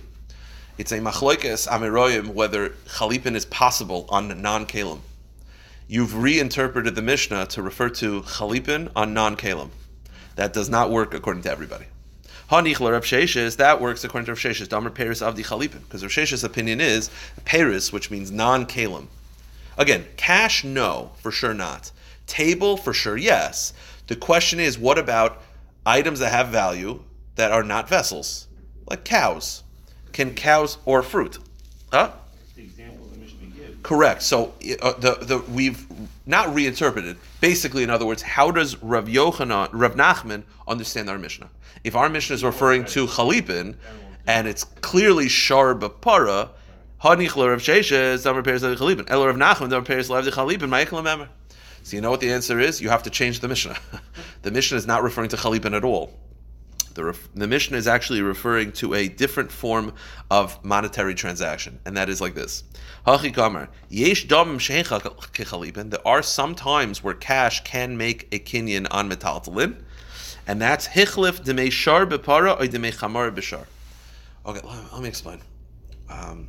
It's 0.78 0.92
a 0.92 0.98
machloikas 0.98 1.68
amiroyim 1.68 2.28
whether 2.28 2.70
chalipin 2.86 3.34
is 3.34 3.44
possible 3.44 4.06
on 4.08 4.40
non-kalim. 4.40 5.00
You've 5.88 6.22
reinterpreted 6.22 6.94
the 6.94 7.02
Mishnah 7.02 7.46
to 7.46 7.62
refer 7.62 7.88
to 7.90 8.22
chalipin 8.22 8.90
on 8.94 9.12
non-kalim. 9.12 9.70
That 10.36 10.52
does 10.52 10.70
not 10.70 10.90
work 10.90 11.12
according 11.12 11.42
to 11.42 11.50
everybody. 11.50 11.86
Hanichla 12.50 12.92
Rav 12.92 13.04
Sheshes, 13.04 13.56
that 13.58 13.80
works 13.80 14.02
according 14.02 14.26
to 14.26 14.32
Rav 14.32 14.38
Sheshes, 14.38 14.68
Damar 14.68 14.90
Paris 14.90 15.20
the 15.20 15.26
Chalipin, 15.26 15.80
because 15.80 16.02
Rav 16.02 16.10
Sheshes' 16.10 16.42
opinion 16.42 16.80
is 16.80 17.10
Paris, 17.44 17.92
which 17.92 18.10
means 18.10 18.30
non 18.30 18.66
kalim. 18.66 19.06
Again, 19.78 20.04
cash, 20.16 20.64
no, 20.64 21.12
for 21.18 21.30
sure 21.30 21.54
not. 21.54 21.92
Table, 22.26 22.76
for 22.76 22.92
sure, 22.92 23.16
yes. 23.16 23.72
The 24.06 24.16
question 24.16 24.60
is, 24.60 24.78
what 24.78 24.98
about 24.98 25.42
items 25.86 26.18
that 26.18 26.32
have 26.32 26.48
value 26.48 27.02
that 27.36 27.52
are 27.52 27.62
not 27.62 27.88
vessels, 27.88 28.48
like 28.88 29.04
cows? 29.04 29.62
Can 30.12 30.34
cows 30.34 30.78
or 30.84 31.02
fruit? 31.02 31.38
Huh? 31.92 32.12
The 32.56 32.62
example 32.62 33.06
the 33.06 33.18
Mishnah 33.18 33.46
gives 33.46 33.82
Correct. 33.82 34.22
So 34.22 34.54
uh, 34.82 34.92
the 34.92 35.18
the 35.22 35.38
we've 35.50 35.86
not 36.26 36.54
reinterpreted. 36.54 37.16
Basically, 37.40 37.82
in 37.82 37.90
other 37.90 38.06
words, 38.06 38.22
how 38.22 38.50
does 38.50 38.76
Rav 38.82 39.06
Yochanan, 39.06 39.70
Rav 39.72 39.94
Nachman 39.94 40.42
understand 40.68 41.08
our 41.08 41.18
Mishnah? 41.18 41.50
If 41.84 41.96
our 41.96 42.08
Mishnah 42.08 42.34
is 42.34 42.44
referring 42.44 42.84
to 42.86 43.06
Chalipin, 43.06 43.76
and 44.26 44.46
it's 44.46 44.64
clearly 44.64 45.28
Shar 45.28 45.74
Bapara, 45.74 46.50
Hanich 47.02 47.34
Rav 47.34 47.60
Sheshes, 47.60 48.24
Damar 48.24 48.42
Peres 48.42 48.62
Lev 48.62 48.78
Chalipin, 48.78 49.08
El 49.08 49.26
Rav 49.26 49.36
Nachman, 49.36 49.70
Damar 49.70 49.86
Peres 49.86 50.10
Lev 50.10 50.26
Chalipin, 50.26 50.68
Ma'ikal 50.68 51.02
Member. 51.02 51.30
So 51.82 51.96
you 51.96 52.02
know 52.02 52.10
what 52.10 52.20
the 52.20 52.30
answer 52.30 52.60
is? 52.60 52.82
You 52.82 52.90
have 52.90 53.02
to 53.04 53.10
change 53.10 53.40
the 53.40 53.48
Mishnah. 53.48 53.78
the 54.42 54.50
Mishnah 54.50 54.76
is 54.76 54.86
not 54.86 55.02
referring 55.02 55.30
to 55.30 55.36
Chalipin 55.36 55.74
at 55.74 55.82
all. 55.82 56.12
The, 56.92 57.04
ref- 57.04 57.28
the 57.34 57.46
Mishnah 57.46 57.78
is 57.78 57.86
actually 57.86 58.20
referring 58.20 58.72
to 58.72 58.92
a 58.92 59.08
different 59.08 59.50
form 59.50 59.94
of 60.30 60.62
monetary 60.62 61.14
transaction, 61.14 61.80
and 61.86 61.96
that 61.96 62.10
is 62.10 62.20
like 62.20 62.34
this. 62.34 62.64
There 63.06 63.14
are 66.04 66.22
some 66.22 66.54
times 66.54 67.02
where 67.02 67.14
cash 67.14 67.64
can 67.64 67.96
make 67.96 68.28
a 68.30 68.38
kinyan 68.40 68.86
on 68.90 69.08
metaltalin, 69.08 69.82
and 70.46 70.60
that's 70.60 70.88
Hichlif 70.88 71.42
Demei 71.42 71.72
Shar 71.72 72.04
Bepara 72.04 72.60
or 72.60 72.66
Demei 72.66 72.92
Chamar. 72.92 73.66
Okay, 74.46 74.60
let 74.92 75.02
me 75.02 75.08
explain. 75.08 75.40
Um, 76.10 76.48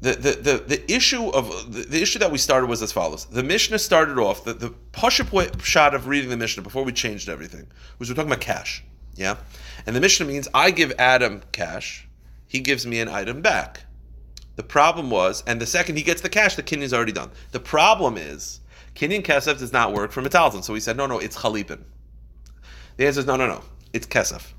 the, 0.00 0.12
the, 0.12 0.30
the, 0.30 0.64
the 0.66 0.92
issue 0.92 1.28
of 1.28 1.72
the, 1.72 1.82
the, 1.82 2.00
issue 2.00 2.20
that 2.20 2.30
we 2.30 2.38
started 2.38 2.68
was 2.68 2.82
as 2.82 2.92
follows. 2.92 3.24
The 3.26 3.42
Mishnah 3.42 3.80
started 3.80 4.18
off 4.18 4.44
the, 4.44 4.52
the 4.52 4.70
Pashup 4.92 5.62
shot 5.62 5.94
of 5.94 6.06
reading 6.06 6.30
the 6.30 6.36
Mishnah 6.36 6.62
before 6.62 6.84
we 6.84 6.92
changed 6.92 7.28
everything 7.28 7.66
was 7.98 8.08
we're 8.08 8.14
talking 8.14 8.30
about 8.30 8.40
cash. 8.40 8.84
Yeah? 9.16 9.36
And 9.86 9.96
the 9.96 10.00
Mishnah 10.00 10.26
means 10.26 10.46
I 10.54 10.70
give 10.70 10.92
Adam 10.98 11.42
cash, 11.50 12.06
he 12.46 12.60
gives 12.60 12.86
me 12.86 13.00
an 13.00 13.08
item 13.08 13.42
back. 13.42 13.84
The 14.54 14.62
problem 14.62 15.10
was, 15.10 15.42
and 15.46 15.60
the 15.60 15.66
second 15.66 15.96
he 15.96 16.02
gets 16.02 16.20
the 16.20 16.28
cash, 16.28 16.54
the 16.54 16.62
kinyan's 16.62 16.92
already 16.92 17.12
done. 17.12 17.30
The 17.52 17.60
problem 17.60 18.16
is, 18.16 18.60
kinyan 18.94 19.22
kesef 19.22 19.58
does 19.58 19.72
not 19.72 19.92
work 19.92 20.12
for 20.12 20.22
metalton. 20.22 20.62
So 20.62 20.72
we 20.72 20.80
said, 20.80 20.96
no, 20.96 21.06
no, 21.06 21.18
it's 21.18 21.38
chalipin. 21.38 21.80
The 22.96 23.06
answer 23.06 23.20
is 23.20 23.26
no, 23.26 23.36
no, 23.36 23.46
no, 23.46 23.62
it's 23.92 24.06
kesef. 24.06 24.52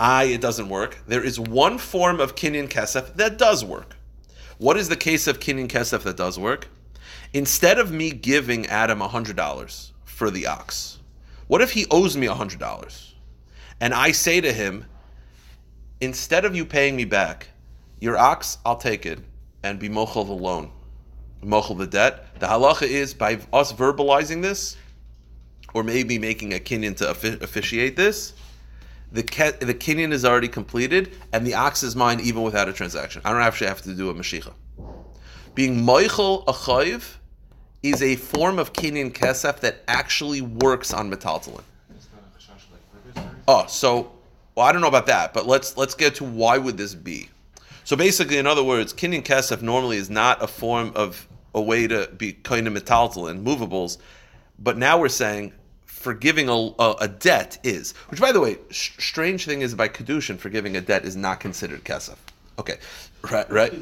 I, 0.00 0.24
it 0.24 0.40
doesn't 0.40 0.68
work. 0.68 0.98
There 1.06 1.22
is 1.22 1.38
one 1.38 1.78
form 1.78 2.20
of 2.20 2.34
kinyan 2.34 2.68
kesef 2.68 3.14
that 3.14 3.38
does 3.38 3.64
work. 3.64 3.96
What 4.62 4.76
is 4.76 4.88
the 4.88 4.94
case 4.94 5.26
of 5.26 5.40
kinyan 5.40 5.66
kesef 5.66 6.04
that 6.04 6.16
does 6.16 6.38
work? 6.38 6.68
Instead 7.32 7.80
of 7.80 7.90
me 7.90 8.12
giving 8.12 8.64
Adam 8.66 9.00
$100 9.00 9.90
for 10.04 10.30
the 10.30 10.46
ox, 10.46 11.00
what 11.48 11.60
if 11.60 11.72
he 11.72 11.84
owes 11.90 12.16
me 12.16 12.28
$100? 12.28 13.12
And 13.80 13.92
I 13.92 14.12
say 14.12 14.40
to 14.40 14.52
him, 14.52 14.84
instead 16.00 16.44
of 16.44 16.54
you 16.54 16.64
paying 16.64 16.94
me 16.94 17.04
back, 17.04 17.48
your 17.98 18.16
ox, 18.16 18.58
I'll 18.64 18.76
take 18.76 19.04
it 19.04 19.18
and 19.64 19.80
be 19.80 19.88
mochel 19.88 20.24
the 20.24 20.32
loan, 20.32 20.70
mochel 21.42 21.76
the 21.76 21.88
debt. 21.88 22.38
The 22.38 22.46
halacha 22.46 22.86
is 22.86 23.14
by 23.14 23.40
us 23.52 23.72
verbalizing 23.72 24.42
this, 24.42 24.76
or 25.74 25.82
maybe 25.82 26.20
making 26.20 26.54
a 26.54 26.60
kinyan 26.60 26.96
to 26.98 27.10
officiate 27.10 27.96
this, 27.96 28.34
the 29.12 29.22
ke- 29.22 29.60
the 29.60 29.74
kinyan 29.74 30.12
is 30.12 30.24
already 30.24 30.48
completed, 30.48 31.12
and 31.32 31.46
the 31.46 31.54
ox 31.54 31.82
is 31.82 31.94
mine 31.94 32.20
even 32.20 32.42
without 32.42 32.68
a 32.68 32.72
transaction. 32.72 33.22
I 33.24 33.32
don't 33.32 33.42
actually 33.42 33.68
have 33.68 33.82
to 33.82 33.94
do 33.94 34.10
a 34.10 34.14
mashicha. 34.14 34.54
Being 35.54 35.80
moichel 35.80 36.44
a 36.48 36.52
chayiv 36.52 37.16
is 37.82 38.02
a 38.02 38.16
form 38.16 38.58
of 38.58 38.72
kinyan 38.72 39.12
kesef 39.12 39.60
that 39.60 39.82
actually 39.86 40.40
works 40.40 40.92
on 40.92 41.10
metaltalin. 41.10 41.62
Oh, 43.46 43.66
so 43.68 44.12
well, 44.54 44.66
I 44.66 44.72
don't 44.72 44.80
know 44.80 44.88
about 44.88 45.06
that, 45.06 45.34
but 45.34 45.46
let's 45.46 45.76
let's 45.76 45.94
get 45.94 46.14
to 46.16 46.24
why 46.24 46.56
would 46.56 46.78
this 46.78 46.94
be. 46.94 47.28
So 47.84 47.96
basically, 47.96 48.38
in 48.38 48.46
other 48.46 48.64
words, 48.64 48.94
kinyan 48.94 49.24
kesef 49.24 49.60
normally 49.60 49.98
is 49.98 50.08
not 50.08 50.42
a 50.42 50.46
form 50.46 50.92
of 50.94 51.28
a 51.54 51.60
way 51.60 51.86
to 51.86 52.08
be 52.16 52.32
kind 52.32 52.66
of 52.66 52.72
metaltalin 52.72 53.42
movables, 53.44 53.98
but 54.58 54.78
now 54.78 54.98
we're 54.98 55.08
saying 55.08 55.52
forgiving 56.02 56.48
a, 56.48 56.52
a, 56.52 56.94
a, 57.02 57.08
debt 57.08 57.58
is. 57.62 57.92
Which, 58.08 58.20
by 58.20 58.32
the 58.32 58.40
way, 58.40 58.58
sh- 58.70 58.90
strange 58.98 59.44
thing 59.44 59.62
is 59.62 59.74
by 59.74 59.88
kedushin, 59.88 60.38
forgiving 60.38 60.76
a 60.76 60.80
debt 60.80 61.04
is 61.04 61.16
not 61.16 61.40
considered 61.40 61.84
kesef. 61.84 62.16
Okay, 62.58 62.78
right, 63.30 63.50
right. 63.50 63.72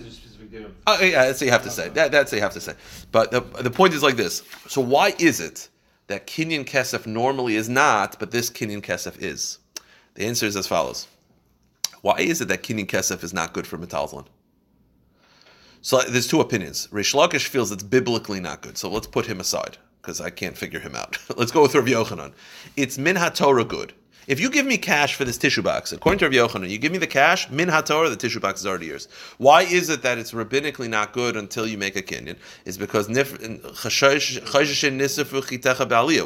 Oh, 0.87 1.00
yeah, 1.00 1.26
that's 1.26 1.40
what 1.40 1.46
you 1.46 1.50
have 1.50 1.62
to 1.64 1.70
say. 1.70 1.88
That, 1.90 2.12
that's 2.12 2.30
what 2.30 2.37
you 2.37 2.42
have 2.42 2.52
to 2.52 2.61
say. 2.61 2.74
But 3.11 3.30
the, 3.30 3.40
the 3.40 3.70
point 3.70 3.94
is 3.94 4.02
like 4.02 4.16
this. 4.16 4.42
So 4.68 4.80
why 4.80 5.14
is 5.18 5.40
it 5.40 5.68
that 6.09 6.26
kinyan 6.26 6.64
kesef 6.64 7.06
normally 7.06 7.56
is 7.56 7.68
not, 7.68 8.18
but 8.18 8.30
this 8.30 8.50
kinyan 8.50 8.83
kesef 8.83 9.20
is? 9.20 9.59
The 10.14 10.26
answer 10.26 10.46
is 10.46 10.56
as 10.56 10.66
follows. 10.66 11.06
Why 12.02 12.18
is 12.18 12.40
it 12.40 12.48
that 12.48 12.62
kinyan 12.62 12.87
kesef 12.87 13.24
is 13.24 13.33
not 13.33 13.52
good 13.52 13.66
for 13.66 13.78
metaltalin? 13.78 14.26
So 15.83 16.02
there's 16.02 16.26
two 16.26 16.40
opinions. 16.40 16.88
Rish 16.90 17.14
Lakish 17.14 17.46
feels 17.46 17.72
it's 17.72 17.83
biblically 17.83 18.40
not 18.40 18.61
good. 18.61 18.76
So 18.76 18.90
let's 18.90 19.06
put 19.06 19.26
him 19.26 19.40
aside 19.40 19.78
because 20.01 20.21
I 20.21 20.31
can't 20.31 20.57
figure 20.57 20.81
him 20.81 20.95
out. 20.95 21.19
Let's 21.37 21.53
go 21.53 21.63
with 21.63 21.75
Rav 21.75 21.85
Yochanan. 21.85 22.33
It's 22.77 22.99
min 22.99 23.17
haTorah 23.17 23.69
good. 23.69 23.93
If 24.27 24.39
you 24.39 24.51
give 24.51 24.67
me 24.67 24.79
cash 24.79 25.17
for 25.17 25.25
this 25.25 25.37
tissue 25.39 25.63
box, 25.63 25.93
according 25.93 26.19
to 26.21 26.27
Rav 26.27 26.51
Yochanan, 26.51 26.69
you 26.71 26.79
give 26.79 26.93
me 26.93 26.99
the 26.99 27.07
cash, 27.07 27.51
min 27.51 27.69
haTorah, 27.69 28.11
the 28.11 28.17
tissue 28.17 28.41
box 28.41 28.61
is 28.61 28.67
already 28.67 28.87
yours. 28.87 29.09
Why 29.39 29.63
is 29.63 29.89
it 29.89 30.03
that 30.03 30.19
it's 30.19 30.33
rabbinically 30.33 30.89
not 30.89 31.13
good 31.13 31.37
until 31.37 31.67
you 31.67 31.77
make 31.77 31.97
a 31.97 32.03
kinyan? 32.03 32.37
It's 32.65 32.77
because 32.77 33.09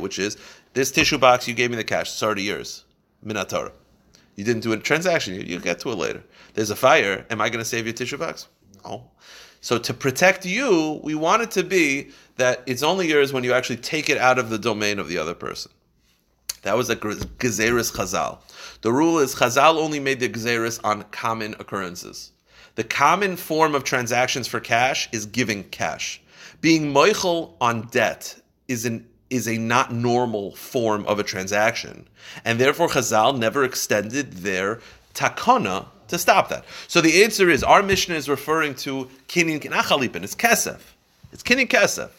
which 0.01 0.19
is 0.19 0.37
this 0.75 0.91
tissue 0.91 1.19
box, 1.19 1.49
you 1.49 1.55
gave 1.55 1.71
me 1.71 1.77
the 1.77 1.85
cash, 1.85 2.13
it's 2.13 2.23
already 2.23 2.43
yours. 2.43 2.85
Min 3.23 3.37
haTorah. 3.37 3.73
You 4.37 4.45
didn't 4.45 4.63
do 4.63 4.73
a 4.73 4.77
transaction, 4.77 5.35
you, 5.35 5.41
you 5.41 5.59
get 5.61 5.79
to 5.81 5.91
it 5.91 5.97
later. 5.97 6.23
There's 6.55 6.71
a 6.71 6.77
fire, 6.77 7.25
am 7.31 7.41
I 7.41 7.49
going 7.49 7.61
to 7.61 7.65
save 7.65 7.87
your 7.87 7.95
tissue 7.95 8.19
box? 8.19 8.49
No. 8.85 9.11
So 9.65 9.79
to 9.79 9.95
protect 9.95 10.45
you, 10.45 11.01
we 11.03 11.15
want 11.15 11.41
it 11.41 11.51
to 11.53 11.63
be 11.63 12.11
that 12.37 12.63
it's 12.67 12.83
only 12.83 13.09
yours 13.09 13.33
when 13.33 13.45
you 13.45 13.53
actually 13.53 13.77
take 13.77 14.09
it 14.11 14.19
out 14.19 14.39
of 14.39 14.51
the 14.51 14.59
domain 14.59 14.99
of 14.99 15.09
the 15.09 15.19
other 15.19 15.35
person. 15.35 15.71
That 16.63 16.77
was 16.77 16.91
a 16.91 16.97
gezeris 16.97 17.93
chazal. 17.93 18.39
The 18.81 18.93
rule 18.93 19.19
is 19.19 19.35
chazal 19.35 19.77
only 19.77 20.01
made 20.01 20.21
the 20.21 20.29
gezeris 20.29 20.81
on 20.83 21.03
common 21.11 21.55
occurrences. 21.59 22.33
The 22.75 22.85
common 22.85 23.37
form 23.37 23.75
of 23.75 23.85
transactions 23.85 24.49
for 24.49 24.61
cash 24.61 25.09
is 25.13 25.27
giving 25.27 25.65
cash. 25.65 26.21
Being 26.61 26.93
moichel 26.93 27.53
on 27.61 27.83
debt 27.89 28.41
is 28.67 28.85
an 28.85 29.07
is 29.31 29.49
a 29.49 29.59
not 29.59 29.93
normal 29.93 30.55
form 30.55 31.05
of 31.07 31.19
a 31.19 31.23
transaction, 31.23 32.07
and 32.45 32.59
therefore 32.59 32.89
Chazal 32.89 33.37
never 33.37 33.65
extended 33.65 34.33
their 34.33 34.81
takana 35.15 35.87
to 36.09 36.19
stop 36.19 36.49
that. 36.51 36.65
So 36.89 37.01
the 37.01 37.25
answer 37.25 37.51
is 37.51 37.65
our 37.65 37.83
Mishnah 37.83 38.15
is 38.15 38.29
referring 38.29 38.75
to 38.77 39.09
kinin 39.29 39.61
kinachalipin. 39.61 40.23
It's 40.23 40.35
kesef. 40.35 40.81
It's 41.33 41.43
kinin 41.43 41.69
kesef 41.69 42.11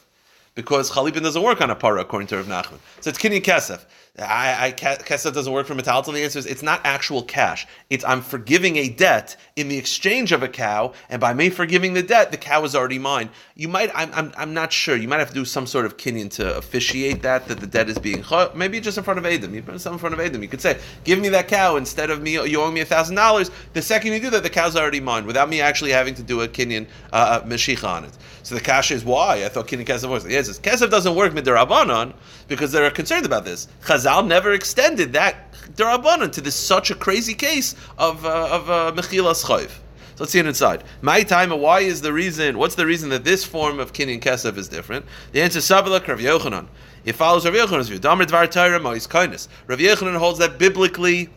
because 0.56 0.92
chalipin 0.92 1.22
doesn't 1.22 1.42
work 1.42 1.62
on 1.62 1.70
a 1.70 1.76
para 1.76 2.02
according 2.02 2.28
to 2.28 2.38
Rav 2.38 2.48
Nachman. 2.48 2.80
So 3.02 3.10
it's 3.10 3.20
kinin 3.20 3.42
kesef. 3.42 3.86
I, 4.18 4.68
I 4.68 4.72
kesef 4.72 5.34
doesn't 5.34 5.52
work 5.52 5.68
for 5.68 5.76
metalton. 5.76 6.14
The 6.14 6.24
answer 6.24 6.40
is 6.40 6.46
it's 6.46 6.64
not 6.64 6.80
actual 6.86 7.22
cash. 7.22 7.68
It's 7.90 8.06
I'm 8.06 8.22
forgiving 8.22 8.78
a 8.78 8.88
debt 8.88 9.36
in 9.58 9.68
the 9.68 9.78
exchange 9.78 10.32
of 10.32 10.42
a 10.42 10.48
cow, 10.48 10.94
and 11.10 11.20
by 11.20 11.34
me 11.34 11.50
forgiving 11.50 11.94
the 11.94 12.04
debt, 12.04 12.32
the 12.32 12.38
cow 12.38 12.64
is 12.64 12.76
already 12.76 12.98
mine. 12.98 13.30
You 13.56 13.68
might 13.68 13.92
I'm, 13.94 14.10
I'm, 14.14 14.32
I'm 14.38 14.54
not 14.54 14.72
sure. 14.72 14.96
You 14.96 15.10
might 15.10 15.20
have 15.20 15.30
to 15.30 15.34
do 15.34 15.44
some 15.44 15.68
sort 15.68 15.86
of 15.86 15.98
kinyan 15.98 16.30
to 16.32 16.56
officiate 16.58 17.24
that 17.24 17.50
that 17.50 17.60
the 17.60 17.68
debt 17.68 17.90
is 17.90 18.00
being 18.00 18.24
maybe 18.56 18.80
just 18.80 18.98
in 18.98 19.04
front 19.04 19.20
of 19.20 19.26
Adam. 19.26 19.54
You 19.54 19.62
put 19.62 19.82
some 19.82 19.94
in 19.94 20.00
front 20.00 20.14
of 20.14 20.22
Adam. 20.22 20.42
You 20.42 20.48
could 20.48 20.62
say, 20.62 20.80
give 21.04 21.20
me 21.20 21.28
that 21.30 21.50
cow 21.50 21.76
instead 21.76 22.10
of 22.10 22.22
me. 22.22 22.34
You 22.34 22.62
owe 22.62 22.72
me 22.72 22.80
a 22.80 22.86
thousand 22.86 23.16
dollars. 23.16 23.52
The 23.74 23.82
second 23.82 24.14
you 24.14 24.22
do 24.22 24.30
that, 24.30 24.44
the 24.44 24.50
cow's 24.50 24.78
already 24.78 25.02
mine 25.02 25.26
without 25.26 25.50
me 25.50 25.60
actually 25.60 25.92
having 25.92 26.16
to 26.16 26.24
do 26.24 26.42
a 26.42 26.48
kinyan 26.48 26.88
uh, 27.12 27.42
mashicha 27.42 27.88
on 27.88 28.06
it. 28.06 28.18
So 28.44 28.56
the 28.56 28.62
cash 28.62 28.92
is 28.92 29.04
why 29.04 29.44
I 29.44 29.50
thought 29.50 29.68
kinyan 29.68 29.86
kesef 29.86 30.10
works. 30.10 30.26
Yes, 30.26 30.58
kesef 30.60 30.90
doesn't 30.90 31.16
work 31.16 31.34
midirabanan 31.34 32.14
because 32.48 32.72
they're 32.72 32.90
concerned 32.92 33.26
about 33.26 33.46
this. 33.46 33.68
Chazal 33.84 34.26
never 34.28 34.54
extended 34.54 35.14
that 35.14 35.52
derabanan 35.76 36.32
to 36.32 36.42
this 36.42 36.56
such 36.56 36.92
a 36.92 36.96
crazy 36.96 37.34
case 37.34 37.76
of 37.98 38.26
uh, 38.26 38.50
of 38.52 38.70
uh, 38.70 38.92
mechilas 38.96 39.44
chayv. 39.46 39.70
So 40.16 40.24
let's 40.24 40.32
see 40.32 40.40
it 40.40 40.46
inside. 40.46 40.84
My 41.02 41.24
time, 41.24 41.50
why 41.50 41.82
is 41.82 42.00
the 42.02 42.14
reason? 42.14 42.58
What's 42.58 42.76
the 42.76 42.86
reason 42.86 43.10
that 43.10 43.26
this 43.26 43.44
form 43.44 43.80
of 43.80 43.92
kinyan 43.92 44.22
kesef 44.22 44.58
is 44.58 44.70
different? 44.70 45.06
The 45.34 45.42
answer 45.42 45.60
is 45.60 45.66
Sabalak 45.66 46.08
Rav 46.08 46.20
Yochanan. 46.20 46.68
It 47.04 47.14
follows 47.14 47.46
Rav 47.46 47.54
Yochanan's 47.54 47.90
view. 47.90 48.00
Damar 48.00 48.26
dvar 48.26 48.50
Torah 48.50 48.80
mois 48.80 49.08
kindness. 49.08 49.50
Rav 49.68 49.80
Yochanan 49.80 50.18
holds 50.18 50.40
that 50.40 50.58
biblically 50.58 51.30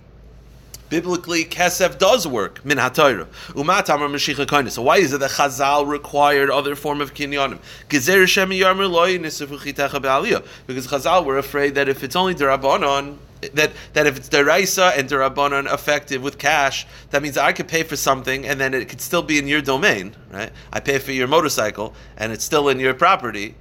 biblically 0.88 1.44
kesef 1.44 1.98
does 1.98 2.26
work 2.26 2.64
min 2.64 2.78
hatayra 2.78 3.26
umat 3.50 3.88
amar 3.94 4.08
mashicha. 4.08 4.70
So 4.70 4.82
why 4.82 4.98
is 4.98 5.12
it 5.12 5.20
that 5.20 5.30
Chazal 5.30 5.86
required 5.86 6.50
other 6.50 6.74
form 6.74 7.00
of 7.00 7.14
kinyanim? 7.14 7.58
Gezer 7.88 8.26
shem 8.26 8.50
yarmer 8.50 8.88
be'aliyah 8.88 10.46
because 10.66 10.86
Chazal 10.86 11.24
were 11.24 11.38
afraid 11.38 11.74
that 11.74 11.88
if 11.88 12.02
it's 12.02 12.16
only 12.16 12.34
derabanan 12.34 13.18
that 13.54 13.72
that 13.92 14.06
if 14.06 14.16
it's 14.16 14.28
deraisa 14.28 14.98
and 14.98 15.08
derabanan 15.08 15.72
effective 15.72 16.22
with 16.22 16.38
cash, 16.38 16.86
that 17.10 17.22
means 17.22 17.36
I 17.36 17.52
could 17.52 17.68
pay 17.68 17.82
for 17.82 17.96
something 17.96 18.46
and 18.46 18.60
then 18.60 18.74
it 18.74 18.88
could 18.88 19.00
still 19.00 19.22
be 19.22 19.38
in 19.38 19.46
your 19.46 19.62
domain, 19.62 20.14
right? 20.30 20.50
I 20.72 20.80
pay 20.80 20.98
for 20.98 21.12
your 21.12 21.28
motorcycle 21.28 21.94
and 22.16 22.32
it's 22.32 22.44
still 22.44 22.68
in 22.68 22.80
your 22.80 22.94
property, 22.94 23.54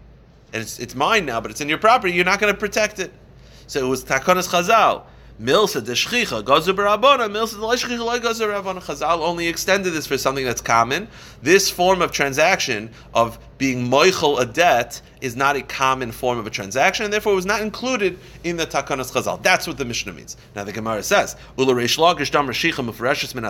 and 0.54 0.64
it's 0.64 0.80
it's 0.80 0.96
mine 0.96 1.26
now, 1.26 1.42
but 1.42 1.52
it's 1.52 1.62
in 1.62 1.70
your 1.70 1.78
property. 1.78 2.14
You're 2.14 2.26
not 2.26 2.40
going 2.40 2.54
to 2.54 2.60
protect 2.60 3.00
it. 3.00 3.12
So 3.68 3.86
it 3.86 3.88
was 3.88 4.04
takonas 4.04 4.50
chazal 4.50 5.04
Milsa 5.40 5.86
de 5.86 5.92
shchicha 5.92 6.44
gazer 6.44 6.74
barabona. 6.74 7.30
Milsa 7.30 7.52
de 7.52 7.60
shchicha 7.60 8.00
loy 8.00 8.18
gazer 8.18 8.48
barabona. 8.48 8.82
Chazal 8.82 9.20
only 9.20 9.48
extended 9.48 9.92
this 9.92 10.08
for 10.08 10.18
something 10.18 10.44
that's 10.44 10.62
common. 10.62 11.08
This 11.44 11.70
form 11.70 12.02
of 12.02 12.12
transaction 12.12 12.90
of 13.14 13.38
being 13.60 13.88
moichel 13.88 14.42
a 14.42 14.46
debt 14.48 15.00
is 15.22 15.36
not 15.36 15.56
a 15.56 15.62
common 15.62 16.12
form 16.12 16.40
of 16.40 16.48
a 16.48 16.50
transaction, 16.50 17.04
and 17.04 17.14
therefore 17.14 17.36
was 17.36 17.46
not 17.46 17.62
included 17.62 18.18
in 18.44 18.58
the 18.58 18.66
takanas 18.66 19.12
chazal. 19.12 19.40
That's 19.44 19.68
what 19.68 19.78
the 19.78 19.86
Mishnah 19.86 20.14
means. 20.14 20.38
Now 20.56 20.64
the 20.64 20.72
Gemara 20.72 21.04
says, 21.04 21.36
"Ula 21.56 21.76
reish 21.76 22.00
lakish 22.00 22.32
dam 22.32 22.48
rashicha 22.48 22.84
mufreshes 22.84 23.36
min 23.36 23.44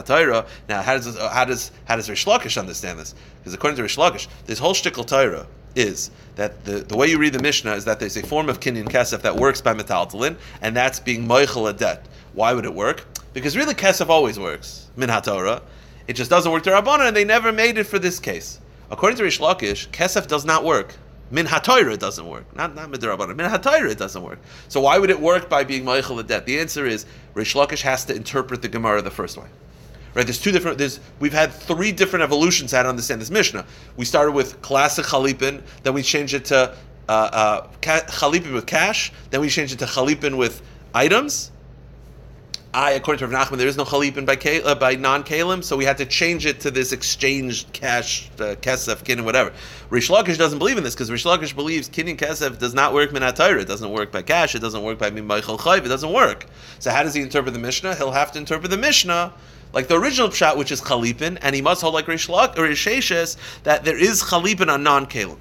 Now 0.67 0.82
how 0.82 0.97
does 0.97 1.17
how 1.17 1.45
does 1.45 1.71
how 1.86 1.95
does 1.95 2.10
Reish 2.10 2.26
Lakish 2.26 2.58
understand 2.58 3.00
this? 3.00 3.15
Because 3.39 3.54
according 3.54 3.78
to 3.78 3.84
Reish 3.84 3.97
Lakish, 3.97 4.28
this 4.45 4.60
whole 4.60 4.73
shtickle 4.73 5.08
Torah 5.08 5.47
is 5.77 6.11
that 6.35 6.65
the, 6.65 6.79
the 6.79 6.97
way 6.97 7.07
you 7.07 7.17
read 7.17 7.33
the 7.33 7.41
Mishnah 7.41 7.73
is 7.73 7.85
that 7.85 7.99
there's 7.99 8.17
a 8.17 8.25
form 8.25 8.49
of 8.49 8.59
kinyan 8.59 8.89
kesef 8.89 9.21
that 9.21 9.35
works 9.35 9.61
by 9.61 9.73
metaltalin, 9.73 10.35
and 10.61 10.75
that's 10.75 10.99
being 10.99 11.27
moichel 11.27 11.69
a 11.69 11.73
debt. 11.73 12.05
Why 12.33 12.53
would 12.53 12.65
it 12.65 12.73
work? 12.73 13.05
Because 13.33 13.55
really 13.55 13.73
kesef 13.73 14.09
always 14.09 14.39
works 14.39 14.87
min 14.95 15.09
haTorah. 15.09 15.61
It 16.07 16.13
just 16.13 16.29
doesn't 16.29 16.51
work 16.51 16.63
to 16.63 16.71
Rabbana, 16.71 17.07
and 17.07 17.15
they 17.15 17.25
never 17.25 17.51
made 17.51 17.77
it 17.77 17.83
for 17.85 17.99
this 17.99 18.19
case. 18.19 18.59
According 18.89 19.17
to 19.17 19.23
Rish 19.23 19.39
Lakish, 19.39 19.89
kesef 19.89 20.27
does 20.27 20.45
not 20.45 20.63
work. 20.63 20.95
Min 21.29 21.45
ha'toira 21.45 21.99
doesn't 21.99 22.25
work. 22.25 22.45
Not 22.55 22.73
not 22.73 22.89
midrabanan. 22.89 23.35
Min 23.35 23.51
it 23.91 23.97
doesn't 23.97 24.23
work. 24.23 24.39
So 24.69 24.79
why 24.81 24.97
would 24.97 25.09
it 25.09 25.19
work 25.19 25.49
by 25.49 25.63
being 25.65 25.83
meichel 25.83 26.25
debt? 26.25 26.45
The 26.45 26.59
answer 26.59 26.85
is 26.85 27.05
Rish 27.33 27.53
Lakish 27.53 27.81
has 27.81 28.05
to 28.05 28.15
interpret 28.15 28.61
the 28.61 28.69
Gemara 28.69 29.01
the 29.01 29.11
first 29.11 29.37
way. 29.37 29.47
Right? 30.17 30.25
There's 30.25 30.41
two 30.41 30.51
different. 30.51 30.80
There's 30.80 30.99
we've 31.19 31.32
had 31.32 31.53
three 31.53 31.91
different 31.91 32.23
evolutions 32.23 32.71
how 32.71 32.82
to 32.82 32.89
understand 32.89 33.21
this 33.21 33.30
Mishnah. 33.30 33.67
We 33.97 34.06
started 34.06 34.32
with 34.32 34.60
classic 34.63 35.06
chalipin, 35.06 35.62
then 35.84 35.93
we 35.93 36.01
changed 36.01 36.34
it 36.34 36.45
to 36.45 36.75
uh, 37.08 37.12
uh, 37.12 37.67
chalipin 37.82 38.51
with 38.51 38.65
cash, 38.65 39.13
then 39.30 39.41
we 39.41 39.49
changed 39.49 39.73
it 39.73 39.77
to 39.77 39.86
chalipin 39.86 40.36
with 40.36 40.63
items, 40.95 41.51
I, 42.73 42.91
according 42.91 43.19
to 43.19 43.27
Rav 43.27 43.47
Nachman, 43.47 43.58
there 43.58 43.67
is 43.67 43.77
no 43.77 43.86
chalipin 43.86 44.25
by 44.25 44.36
uh, 44.62 44.75
by 44.75 44.95
non 44.95 45.23
kalim, 45.23 45.63
so 45.63 45.77
we 45.77 45.86
had 45.86 45.97
to 45.97 46.06
change 46.06 46.45
it 46.45 46.60
to 46.60 46.69
this 46.69 46.91
exchange 46.91 47.71
cash 47.71 48.30
uh, 48.39 48.56
kesef 48.56 49.03
kin 49.03 49.19
and 49.19 49.25
whatever. 49.25 49.53
Rish 49.89 50.10
Lakish 50.10 50.38
doesn't 50.38 50.60
believe 50.60 50.77
in 50.77 50.84
this 50.84 50.93
because 50.93 51.10
Rish 51.10 51.23
Lakish 51.23 51.56
believes 51.56 51.88
kin 51.88 52.08
and 52.08 52.19
kesef 52.19 52.60
does 52.60 52.73
not 52.73 52.93
work 52.93 53.12
minatayr. 53.12 53.60
It 53.60 53.67
doesn't 53.67 53.89
work 53.89 54.12
by 54.12 54.21
cash. 54.21 54.53
It 54.53 54.60
doesn't 54.60 54.84
work 54.84 54.99
by 54.99 55.10
chayv. 55.10 55.86
It 55.86 55.88
doesn't 55.88 56.12
work. 56.12 56.45
So 56.80 56.91
how 56.91 57.03
does 57.03 57.13
he 57.13 57.21
interpret 57.21 57.53
the 57.53 57.60
Mishnah? 57.60 57.95
He'll 57.95 58.12
have 58.12 58.32
to 58.34 58.38
interpret 58.38 58.69
the 58.69 58.77
Mishnah 58.77 59.34
like 59.73 59.88
the 59.88 59.95
original 59.95 60.30
pshat, 60.30 60.58
which 60.58 60.71
is 60.71 60.82
chalipin, 60.82 61.38
and 61.41 61.56
he 61.56 61.62
must 61.62 61.82
hold 61.82 61.93
like 61.93 62.08
Rish 62.08 62.27
Lakish 62.27 62.58
or 62.58 62.63
Rish 62.63 63.36
that 63.63 63.84
there 63.84 63.97
is 63.97 64.23
chalipin 64.23 64.71
on 64.71 64.84
non 64.84 65.06
kalim. 65.06 65.38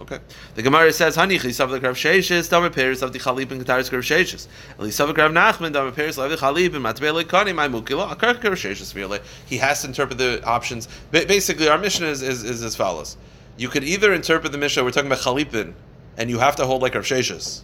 Okay. 0.00 0.18
The 0.54 0.62
Gemara 0.62 0.92
says, 0.94 1.14
"Hani 1.14 1.38
chisav 1.38 1.70
the 1.70 1.78
krav 1.78 1.92
sheishes, 1.92 2.48
dam 2.48 2.70
pears 2.72 3.02
of 3.02 3.12
the 3.12 3.18
chalib 3.18 3.50
and 3.50 3.64
kataris 3.64 3.90
krav 3.90 4.00
sheishes. 4.00 4.46
Elisav 4.78 5.12
krav 5.12 5.30
nachman 5.30 5.74
dam 5.74 5.92
pears 5.92 6.16
of 6.16 6.30
the 6.30 6.36
chalib 6.36 6.74
and 6.74 6.84
matbele 6.84 7.22
kani 7.22 7.54
my 7.54 7.68
mukila 7.68 8.16
akar 8.16 8.34
krav 8.40 8.52
sheishes 8.52 8.94
v'yole." 8.94 9.20
He 9.44 9.58
has 9.58 9.82
to 9.82 9.88
interpret 9.88 10.16
the 10.16 10.42
options. 10.44 10.88
Basically, 11.10 11.68
our 11.68 11.76
Mishnah 11.76 12.06
is, 12.06 12.22
is, 12.22 12.44
is 12.44 12.62
as 12.62 12.74
follows: 12.74 13.18
You 13.58 13.68
could 13.68 13.84
either 13.84 14.14
interpret 14.14 14.52
the 14.52 14.58
Mishnah. 14.58 14.84
We're 14.84 14.90
talking 14.90 15.12
about 15.12 15.22
chalipin, 15.22 15.74
and 16.16 16.30
you 16.30 16.38
have 16.38 16.56
to 16.56 16.64
hold 16.64 16.80
like 16.80 16.94
krav 16.94 17.02
sheishes, 17.02 17.62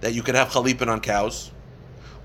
that 0.00 0.12
you 0.12 0.24
can 0.24 0.34
have 0.34 0.48
chalipin 0.48 0.88
on 0.88 1.00
cows, 1.00 1.52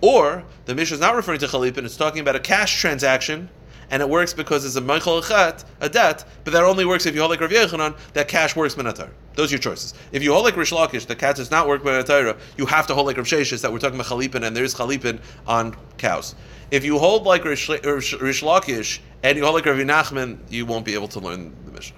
or 0.01 0.43
the 0.65 0.75
Mishnah 0.75 0.95
is 0.95 1.01
not 1.01 1.15
referring 1.15 1.39
to 1.39 1.47
chalipin; 1.47 1.85
it's 1.85 1.97
talking 1.97 2.21
about 2.21 2.35
a 2.35 2.39
cash 2.39 2.79
transaction 2.79 3.49
and 3.91 4.01
it 4.01 4.09
works 4.09 4.33
because 4.33 4.65
it's 4.65 4.77
a 4.77 4.81
Echet, 4.81 5.65
a 5.81 5.89
debt, 5.89 6.23
but 6.45 6.53
that 6.53 6.63
only 6.63 6.85
works 6.85 7.05
if 7.05 7.13
you 7.13 7.19
hold 7.19 7.29
like 7.29 7.41
Rav 7.41 7.51
Yechanan, 7.51 7.95
that 8.13 8.29
cash 8.29 8.55
works 8.55 8.75
Minatar. 8.75 9.09
Those 9.35 9.51
are 9.51 9.55
your 9.55 9.59
choices. 9.59 9.93
If 10.13 10.23
you 10.23 10.31
hold 10.31 10.45
like 10.45 10.55
Rish 10.55 10.71
Lakish, 10.71 11.05
the 11.05 11.15
cat 11.15 11.35
does 11.35 11.51
not 11.51 11.67
work 11.67 11.83
Minatar, 11.83 12.37
you 12.57 12.65
have 12.65 12.87
to 12.87 12.95
hold 12.95 13.05
like 13.05 13.17
Rav 13.17 13.25
Sheshis, 13.25 13.61
that 13.61 13.71
we're 13.71 13.79
talking 13.79 13.99
about 13.99 14.07
Chalipin, 14.07 14.47
and 14.47 14.55
there 14.55 14.63
is 14.63 14.73
Chalipin 14.73 15.19
on 15.45 15.75
cows. 15.97 16.35
If 16.71 16.85
you 16.85 16.97
hold 16.97 17.25
like 17.25 17.43
Rish, 17.43 17.67
Rish, 17.67 18.13
Rish 18.13 18.41
Lakish, 18.41 18.99
and 19.23 19.37
you 19.37 19.43
hold 19.43 19.55
like 19.55 19.65
Rav 19.65 19.75
Nachman, 19.75 20.39
you 20.49 20.65
won't 20.65 20.85
be 20.85 20.93
able 20.93 21.09
to 21.09 21.19
learn 21.19 21.53
the 21.65 21.71
Mishnah. 21.71 21.97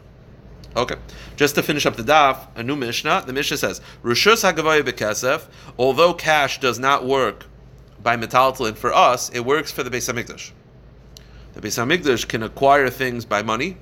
Okay, 0.76 0.96
just 1.36 1.54
to 1.54 1.62
finish 1.62 1.86
up 1.86 1.96
the 1.96 2.04
daf, 2.04 2.48
a 2.56 2.64
new 2.64 2.76
Mishnah. 2.76 3.26
The 3.28 3.34
Mishnah 3.34 3.58
says, 3.58 3.82
"Rishus 4.04 4.42
hagavaya 4.42 4.82
bekesef." 4.82 5.44
Although 5.78 6.16
cash 6.16 6.60
does 6.60 6.80
not 6.80 7.06
work 7.06 7.46
by 8.04 8.18
metaltalin 8.18 8.76
for 8.76 8.94
us, 8.94 9.30
it 9.30 9.40
works 9.40 9.72
for 9.72 9.82
the 9.82 9.90
Beis 9.90 10.14
Hamikdash. 10.14 10.52
The 11.54 11.62
Beis 11.62 11.82
Hamikdash 11.82 12.28
can 12.28 12.44
acquire 12.44 12.90
things 12.90 13.26
by 13.26 13.42
money, 13.42 13.78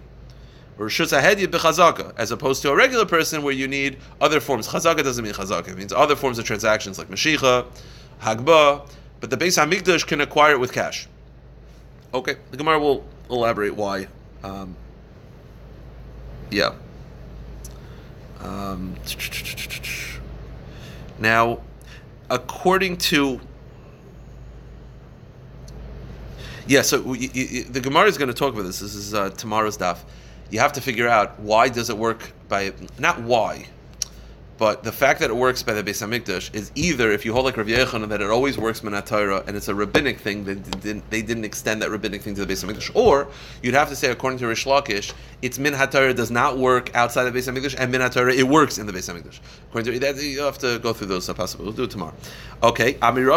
or 0.78 0.88
as 0.88 2.32
opposed 2.32 2.62
to 2.62 2.72
a 2.72 2.76
regular 2.76 3.06
person 3.06 3.44
where 3.44 3.54
you 3.54 3.68
need 3.68 3.98
other 4.20 4.40
forms. 4.40 4.68
Chazaka 4.68 5.04
doesn't 5.04 5.24
mean 5.24 5.34
chazaka; 5.34 5.70
it 5.70 5.78
means 5.78 5.92
other 5.92 6.16
forms 6.16 6.40
of 6.40 6.46
transactions 6.46 6.98
like 6.98 7.10
mashicha, 7.10 7.66
hagba. 8.22 8.88
But 9.20 9.30
the 9.30 9.38
Beis 9.38 9.64
Hamikdash 9.64 10.08
can 10.08 10.22
acquire 10.22 10.54
it 10.54 10.60
with 10.60 10.74
cash. 10.74 11.08
Okay, 12.14 12.36
the 12.52 12.58
Gemara 12.58 12.80
will 12.80 13.06
elaborate 13.30 13.76
why. 13.76 14.08
Um, 14.44 14.76
yeah. 16.50 16.74
Um, 18.40 18.96
now, 21.20 21.62
according 22.30 22.98
to 22.98 23.40
Yeah, 26.68 26.84
so 26.84 27.14
you, 27.14 27.64
the 27.64 27.82
Gemara 27.82 28.08
is 28.08 28.18
going 28.18 28.28
to 28.28 28.34
talk 28.34 28.54
about 28.54 28.64
this. 28.64 28.80
This 28.80 28.96
is 28.96 29.14
uh, 29.14 29.30
tomorrow's 29.32 29.78
daf. 29.78 30.00
You 30.50 30.60
have 30.60 30.74
to 30.74 30.82
figure 30.82 31.08
out 31.08 31.40
why 31.40 31.70
does 31.70 31.90
it 31.90 31.98
work 31.98 32.34
by 32.48 32.74
not 33.00 33.22
why, 33.22 33.68
but 34.62 34.84
the 34.84 34.92
fact 34.92 35.22
that 35.22 35.32
it 35.32 35.36
works 35.36 35.64
by 35.64 35.74
the 35.74 35.82
Beis 35.82 36.08
Hamikdash 36.08 36.54
is 36.54 36.72
either 36.76 37.12
if 37.12 37.26
you 37.26 37.34
hold 37.34 37.46
like 37.46 37.58
Rav 37.58 37.66
Yechon 37.66 38.08
that 38.10 38.22
it 38.22 38.30
always 38.30 38.60
works 38.60 38.80
Torah 38.80 39.44
and 39.48 39.58
it's 39.58 39.70
a 39.70 39.74
rabbinic 39.74 40.20
thing, 40.20 40.44
they 40.44 40.54
didn't, 40.54 41.10
they 41.10 41.24
didn't 41.24 41.46
extend 41.46 41.82
that 41.82 41.90
rabbinic 41.90 42.22
thing 42.22 42.36
to 42.36 42.46
the 42.46 42.54
Beis 42.54 42.64
Hamikdash, 42.64 42.96
or 42.96 43.28
you'd 43.64 43.74
have 43.74 43.90
to 43.90 43.96
say 43.96 44.12
according 44.12 44.38
to 44.38 44.46
Rish 44.46 44.66
Lakish, 44.66 45.14
it's 45.42 45.58
Min 45.58 45.74
Torah 45.90 46.14
does 46.14 46.30
not 46.30 46.60
work 46.60 46.96
outside 46.96 47.24
the 47.24 47.32
Beis 47.32 47.52
Hamikdash, 47.52 47.76
and 47.80 47.92
Min 47.92 48.08
Torah 48.12 48.32
it 48.32 48.48
works 48.48 48.78
in 48.78 48.86
the 48.86 48.94
Beis 48.94 49.12
Hamikdash. 49.12 49.40
According 49.70 49.94
to 49.94 50.00
that, 50.00 50.22
you 50.22 50.42
have 50.42 50.60
to 50.60 50.78
go 50.78 50.94
through 50.94 51.08
those. 51.08 51.28
Possible. 51.28 51.66
We'll 51.66 51.74
do 51.74 51.86
it 51.86 51.90
tomorrow. 51.90 52.14
Okay. 52.62 53.00
Another 53.02 53.32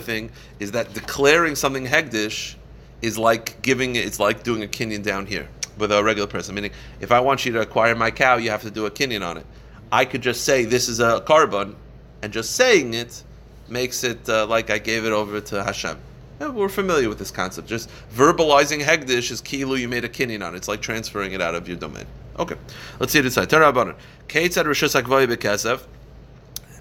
thing 0.00 0.30
is 0.60 0.72
that 0.72 0.94
declaring 0.94 1.56
something 1.56 1.84
hegdish 1.84 2.54
is 3.02 3.18
like 3.18 3.60
giving. 3.60 3.96
It's 3.96 4.18
like 4.18 4.44
doing 4.44 4.62
a 4.62 4.66
kinyan 4.66 5.02
down 5.02 5.26
here 5.26 5.46
with 5.78 5.92
a 5.92 6.02
regular 6.02 6.28
person. 6.28 6.54
Meaning, 6.54 6.72
if 7.00 7.12
I 7.12 7.20
want 7.20 7.44
you 7.44 7.52
to 7.52 7.60
acquire 7.60 7.94
my 7.94 8.10
cow, 8.10 8.36
you 8.36 8.50
have 8.50 8.62
to 8.62 8.70
do 8.70 8.86
a 8.86 8.90
kinyan 8.90 9.26
on 9.26 9.36
it. 9.38 9.46
I 9.92 10.04
could 10.04 10.22
just 10.22 10.44
say 10.44 10.64
this 10.64 10.88
is 10.88 11.00
a 11.00 11.20
carbon, 11.20 11.76
and 12.22 12.32
just 12.32 12.56
saying 12.56 12.94
it 12.94 13.22
makes 13.68 14.04
it 14.04 14.28
uh, 14.28 14.46
like 14.46 14.70
I 14.70 14.78
gave 14.78 15.04
it 15.04 15.12
over 15.12 15.40
to 15.40 15.62
Hashem. 15.62 15.98
Yeah, 16.40 16.48
we're 16.48 16.68
familiar 16.68 17.08
with 17.08 17.18
this 17.18 17.30
concept. 17.30 17.66
Just 17.66 17.88
verbalizing 18.14 18.82
hegdish 18.82 19.30
is 19.30 19.40
kilu. 19.40 19.78
You 19.78 19.88
made 19.88 20.04
a 20.04 20.08
kinyan 20.08 20.46
on 20.46 20.54
it. 20.54 20.58
It's 20.58 20.68
like 20.68 20.82
transferring 20.82 21.32
it 21.32 21.40
out 21.40 21.54
of 21.54 21.66
your 21.66 21.76
domain. 21.76 22.06
Okay, 22.38 22.56
let's 23.00 23.12
see 23.12 23.20
it 23.20 23.24
inside. 23.24 23.50
Said 23.50 23.62
Rishus 23.62 25.00
Hakvay 25.00 25.82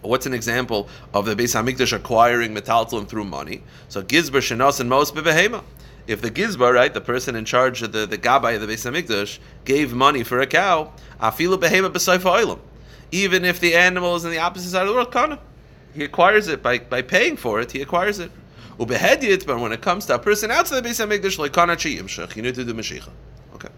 What's 0.02 0.26
an 0.26 0.34
example 0.34 0.88
of 1.14 1.26
the 1.26 1.36
Beis 1.36 1.56
Hamikdash 1.56 1.94
acquiring 1.94 2.54
metaltalin 2.54 3.08
through 3.08 3.24
money? 3.26 3.64
So 3.88 4.04
Gizber 4.04 4.40
Shenos 4.40 4.80
and 4.80 4.90
Mos 4.90 5.12
Bebehema 5.12 5.64
if 6.08 6.22
the 6.22 6.32
gizbar, 6.32 6.74
right, 6.74 6.94
the 6.94 7.02
person 7.02 7.36
in 7.36 7.46
charge 7.46 7.82
of 7.82 7.92
the, 7.92 8.06
the 8.06 8.18
gabbai 8.18 8.56
of 8.56 8.62
the 8.62 8.68
Beis 8.68 8.90
Hamikdash, 8.90 9.40
gave 9.64 9.94
money 9.94 10.24
for 10.24 10.40
a 10.40 10.48
cow, 10.48 10.92
afilu 11.20 11.58
behema 11.58 11.92
b'sayfa 11.92 12.60
even 13.12 13.46
if 13.46 13.60
the 13.60 13.76
animal 13.76 14.16
is 14.16 14.26
in 14.26 14.32
the 14.32 14.40
opposite 14.40 14.70
side 14.70 14.82
of 14.82 14.90
the 14.90 14.94
world, 14.94 15.12
kana, 15.12 15.40
he 15.94 16.04
acquires 16.04 16.48
it 16.48 16.62
by, 16.62 16.80
by 16.80 17.02
paying 17.02 17.38
for 17.38 17.62
it. 17.62 17.72
He 17.72 17.82
acquires 17.82 18.20
it. 18.20 18.32
Ubehedit, 18.78 19.46
but 19.46 19.60
when 19.60 19.72
it 19.72 19.82
comes 19.82 20.06
to 20.08 20.16
a 20.16 20.20
person 20.20 20.52
outside 20.52 20.84
the 20.84 20.90
Beis 20.90 21.06
Hamikdash, 21.06 21.38
like 21.40 21.54
kana 21.54 21.78
you 22.36 22.42
need 22.42 22.56
to 22.56 22.66
do 22.66 22.74
mashicha. 22.74 23.10
Okay. 23.54 23.70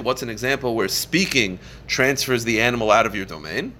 What's 0.00 0.22
an 0.22 0.28
example 0.28 0.74
where 0.74 0.88
speaking 0.88 1.60
transfers 1.86 2.42
the 2.42 2.60
animal 2.60 2.90
out 2.90 3.06
of 3.06 3.14
your 3.14 3.26
domain? 3.26 3.74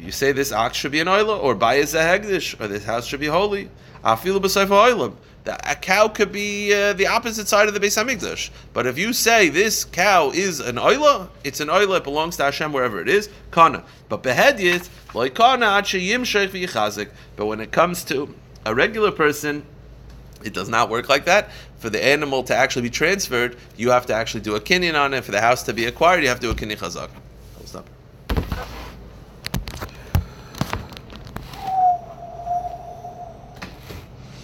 You 0.00 0.12
say 0.12 0.32
this 0.32 0.50
ox 0.50 0.76
should 0.78 0.92
be 0.92 1.00
an 1.00 1.08
oila, 1.08 1.42
or 1.42 1.54
bayis 1.54 1.94
a 1.94 1.98
hegdish, 1.98 2.58
or 2.58 2.68
this 2.68 2.84
house 2.84 3.06
should 3.06 3.20
be 3.20 3.26
holy. 3.26 3.68
Afilu 4.02 4.40
b'sayfa 4.40 4.68
oilam. 4.68 5.14
A 5.46 5.74
cow 5.74 6.08
could 6.08 6.32
be 6.32 6.72
uh, 6.72 6.92
the 6.92 7.06
opposite 7.06 7.48
side 7.48 7.66
of 7.66 7.74
the 7.74 7.80
Beis 7.80 8.02
Hamikdash. 8.02 8.50
But 8.72 8.86
if 8.86 8.98
you 8.98 9.12
say 9.12 9.48
this 9.48 9.84
cow 9.84 10.30
is 10.30 10.60
an 10.60 10.76
oila, 10.76 11.28
it's 11.44 11.60
an 11.60 11.68
oila, 11.68 11.98
it 11.98 12.04
belongs 12.04 12.36
to 12.36 12.44
Hashem 12.44 12.72
wherever 12.72 13.00
it 13.00 13.08
is, 13.08 13.30
kana. 13.50 13.82
But 14.08 14.22
behedyit, 14.22 14.88
like 15.14 15.34
kana, 15.34 15.66
yimshech 15.66 17.08
But 17.36 17.46
when 17.46 17.60
it 17.60 17.72
comes 17.72 18.04
to 18.04 18.34
a 18.66 18.74
regular 18.74 19.10
person, 19.10 19.64
it 20.44 20.52
does 20.52 20.68
not 20.68 20.90
work 20.90 21.08
like 21.08 21.24
that. 21.24 21.50
For 21.78 21.88
the 21.88 22.04
animal 22.04 22.42
to 22.44 22.54
actually 22.54 22.82
be 22.82 22.90
transferred, 22.90 23.56
you 23.76 23.90
have 23.90 24.06
to 24.06 24.14
actually 24.14 24.42
do 24.42 24.54
a 24.54 24.60
kinyan 24.60 24.98
on 24.98 25.14
it. 25.14 25.24
For 25.24 25.32
the 25.32 25.40
house 25.40 25.62
to 25.64 25.72
be 25.72 25.86
acquired, 25.86 26.22
you 26.22 26.28
have 26.28 26.40
to 26.40 26.46
do 26.46 26.50
a 26.50 26.54
kinyan 26.54 26.76
chazak. 26.76 27.10